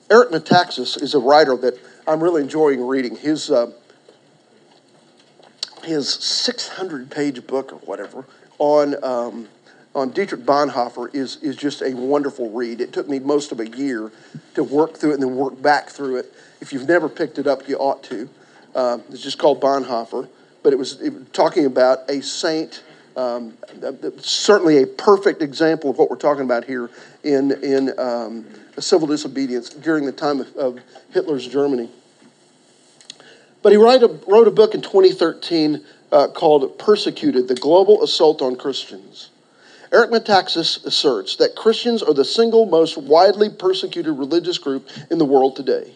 Eric 0.10 0.32
Metaxas 0.32 1.02
is 1.02 1.14
a 1.14 1.20
writer 1.20 1.56
that 1.56 1.80
I'm 2.06 2.22
really 2.22 2.42
enjoying 2.42 2.86
reading. 2.86 3.16
His, 3.16 3.50
uh, 3.50 3.72
his 5.86 6.14
600 6.14 7.10
page 7.10 7.48
book 7.48 7.72
or 7.72 7.78
whatever 7.78 8.26
on, 8.60 9.02
um, 9.02 9.48
on 9.94 10.12
Dietrich 10.12 10.42
Bonhoeffer 10.42 11.14
is, 11.14 11.38
is 11.38 11.56
just 11.56 11.82
a 11.82 11.94
wonderful 11.94 12.50
read. 12.52 12.80
It 12.80 12.94
took 12.94 13.10
me 13.10 13.20
most 13.20 13.52
of 13.52 13.60
a 13.60 13.68
year 13.68 14.12
to 14.54 14.64
work 14.64 14.96
through 14.96 15.12
it 15.12 15.14
and 15.16 15.24
then 15.24 15.36
work 15.36 15.62
back 15.62 15.90
through 15.90 16.18
it. 16.18 16.34
If 16.62 16.72
you've 16.72 16.88
never 16.88 17.10
picked 17.10 17.40
it 17.40 17.48
up, 17.48 17.68
you 17.68 17.76
ought 17.78 18.04
to. 18.04 18.30
Uh, 18.74 19.00
it's 19.10 19.22
just 19.22 19.38
called 19.38 19.60
Bonhoeffer, 19.60 20.30
but 20.64 20.72
it 20.72 20.78
was, 20.78 21.02
it 21.02 21.14
was 21.14 21.24
talking 21.34 21.66
about 21.66 22.10
a 22.10 22.22
saint. 22.22 22.84
Um, 23.18 23.58
certainly 24.20 24.82
a 24.82 24.88
perfect 24.88 25.42
example 25.42 25.90
of 25.90 25.98
what 25.98 26.10
we're 26.10 26.16
talking 26.16 26.44
about 26.44 26.64
here 26.64 26.90
in, 27.24 27.52
in 27.62 28.00
um, 28.00 28.46
civil 28.80 29.06
disobedience 29.06 29.70
during 29.70 30.06
the 30.06 30.14
time 30.14 30.40
of, 30.40 30.56
of 30.56 30.80
Hitler's 31.12 31.46
Germany. 31.46 31.90
But 33.62 33.74
he 33.74 33.78
write 33.78 34.02
a, 34.02 34.08
wrote 34.28 34.48
a 34.48 34.52
book 34.52 34.74
in 34.74 34.82
2013 34.82 35.84
uh, 36.14 36.30
called 36.30 36.80
Persecuted 36.80 37.50
The 37.50 37.56
Global 37.56 38.02
Assault 38.02 38.42
on 38.42 38.56
Christians. 38.56 39.30
Eric 39.94 40.12
Metaxas 40.12 40.86
asserts 40.86 41.36
that 41.36 41.56
Christians 41.56 42.02
are 42.02 42.14
the 42.14 42.24
single 42.24 42.66
most 42.66 42.98
widely 42.98 43.50
persecuted 43.50 44.18
religious 44.18 44.58
group 44.58 44.88
in 45.10 45.18
the 45.18 45.26
world 45.26 45.58
today. 45.58 45.96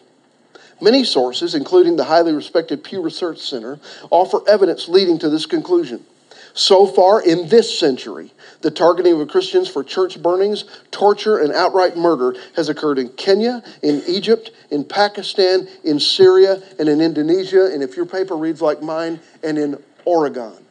Many 0.82 1.02
sources, 1.02 1.54
including 1.54 1.96
the 1.96 2.04
highly 2.04 2.34
respected 2.34 2.84
Pew 2.84 3.00
Research 3.00 3.38
Center, 3.38 3.80
offer 4.10 4.46
evidence 4.46 4.88
leading 4.88 5.18
to 5.20 5.30
this 5.30 5.46
conclusion. 5.46 6.04
So 6.52 6.86
far 6.86 7.22
in 7.22 7.48
this 7.48 7.78
century, 7.78 8.32
the 8.60 8.70
targeting 8.70 9.18
of 9.18 9.28
Christians 9.28 9.68
for 9.68 9.82
church 9.82 10.22
burnings, 10.22 10.64
torture, 10.90 11.38
and 11.38 11.52
outright 11.52 11.96
murder 11.96 12.38
has 12.54 12.68
occurred 12.68 12.98
in 12.98 13.08
Kenya, 13.10 13.62
in 13.82 14.02
Egypt, 14.06 14.50
in 14.70 14.84
Pakistan, 14.84 15.68
in 15.84 16.00
Syria, 16.00 16.62
and 16.78 16.88
in 16.88 17.00
Indonesia, 17.00 17.70
and 17.72 17.82
if 17.82 17.96
your 17.96 18.06
paper 18.06 18.36
reads 18.36 18.60
like 18.60 18.82
mine, 18.82 19.20
and 19.42 19.58
in 19.58 19.82
Oregon. 20.04 20.65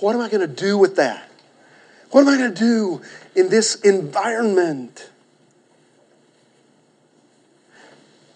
What 0.00 0.14
am 0.14 0.20
I 0.20 0.28
going 0.28 0.40
to 0.40 0.46
do 0.46 0.78
with 0.78 0.96
that? 0.96 1.28
What 2.10 2.22
am 2.22 2.28
I 2.28 2.36
going 2.36 2.54
to 2.54 2.58
do 2.58 3.02
in 3.34 3.48
this 3.48 3.74
environment? 3.76 5.10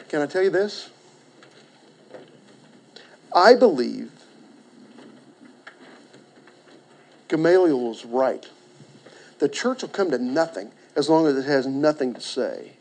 Can 0.08 0.20
I 0.20 0.26
tell 0.26 0.42
you 0.42 0.50
this? 0.50 0.90
I 3.34 3.54
believe 3.54 4.10
Gamaliel 7.28 7.80
was 7.80 8.04
right. 8.04 8.46
The 9.38 9.48
church 9.48 9.82
will 9.82 9.88
come 9.88 10.10
to 10.10 10.18
nothing 10.18 10.70
as 10.94 11.08
long 11.08 11.26
as 11.26 11.36
it 11.36 11.46
has 11.48 11.66
nothing 11.66 12.12
to 12.12 12.20
say. 12.20 12.72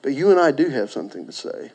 But 0.00 0.14
you 0.14 0.30
and 0.30 0.40
I 0.40 0.50
do 0.50 0.68
have 0.70 0.90
something 0.90 1.26
to 1.26 1.32
say. 1.32 1.72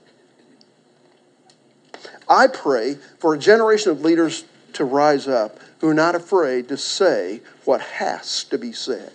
I 2.28 2.48
pray 2.48 2.96
for 3.20 3.34
a 3.34 3.38
generation 3.38 3.92
of 3.92 4.02
leaders 4.02 4.44
to 4.74 4.84
rise 4.84 5.28
up 5.28 5.60
who 5.80 5.90
are 5.90 5.94
not 5.94 6.16
afraid 6.16 6.68
to 6.68 6.78
say 6.78 7.42
what 7.66 7.82
has 7.82 8.44
to 8.46 8.58
be 8.58 8.72
said, 8.72 9.14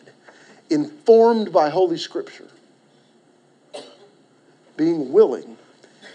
informed 0.71 1.53
by 1.53 1.69
Holy 1.69 1.99
Scripture, 1.99 2.49
being 4.77 5.13
willing 5.13 5.57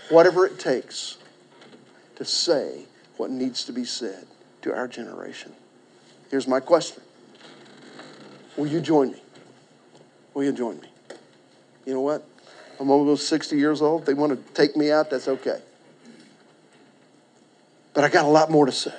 whatever 0.10 0.46
it 0.46 0.60
takes 0.60 1.18
to 2.16 2.26
say 2.26 2.86
what 3.18 3.30
needs 3.30 3.64
to 3.66 3.72
be 3.72 3.86
said 3.86 4.26
to 4.62 4.74
our 4.74 4.88
generation. 4.88 5.54
Here's 6.30 6.48
my 6.48 6.60
question 6.60 7.04
Will 8.58 8.68
you 8.68 8.82
join 8.82 9.12
me? 9.12 9.22
Will 10.34 10.44
you 10.44 10.52
join 10.52 10.80
me? 10.80 10.90
You 11.86 11.94
know 11.94 12.02
what? 12.02 12.26
I'm 12.80 12.90
almost 12.90 13.28
60 13.28 13.58
years 13.58 13.82
old. 13.82 14.02
If 14.02 14.08
they 14.08 14.14
want 14.14 14.32
to 14.32 14.54
take 14.54 14.76
me 14.78 14.92
out, 14.92 15.10
that's 15.10 15.28
okay. 15.28 15.62
But 17.94 18.04
I 18.04 18.10
got 18.10 18.26
a 18.26 18.30
lot 18.30 18.50
more 18.50 18.66
to 18.66 18.72
say. 18.72 18.94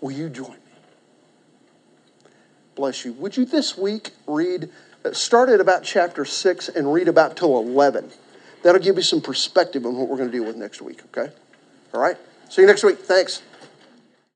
Will 0.00 0.12
you 0.12 0.28
join 0.28 0.50
me? 0.52 0.56
Bless 2.74 3.04
you. 3.04 3.12
Would 3.14 3.36
you 3.36 3.44
this 3.44 3.76
week 3.76 4.10
read, 4.26 4.70
uh, 5.04 5.12
start 5.12 5.48
at 5.48 5.60
about 5.60 5.82
chapter 5.82 6.24
6 6.24 6.68
and 6.70 6.92
read 6.92 7.08
about 7.08 7.36
till 7.36 7.58
11? 7.58 8.10
That'll 8.62 8.80
give 8.80 8.96
you 8.96 9.02
some 9.02 9.20
perspective 9.20 9.84
on 9.84 9.96
what 9.96 10.08
we're 10.08 10.16
going 10.16 10.30
to 10.30 10.36
deal 10.36 10.46
with 10.46 10.56
next 10.56 10.80
week, 10.80 11.02
okay? 11.06 11.32
All 11.92 12.00
right? 12.00 12.16
See 12.48 12.62
you 12.62 12.68
next 12.68 12.84
week. 12.84 12.98
Thanks. 12.98 13.42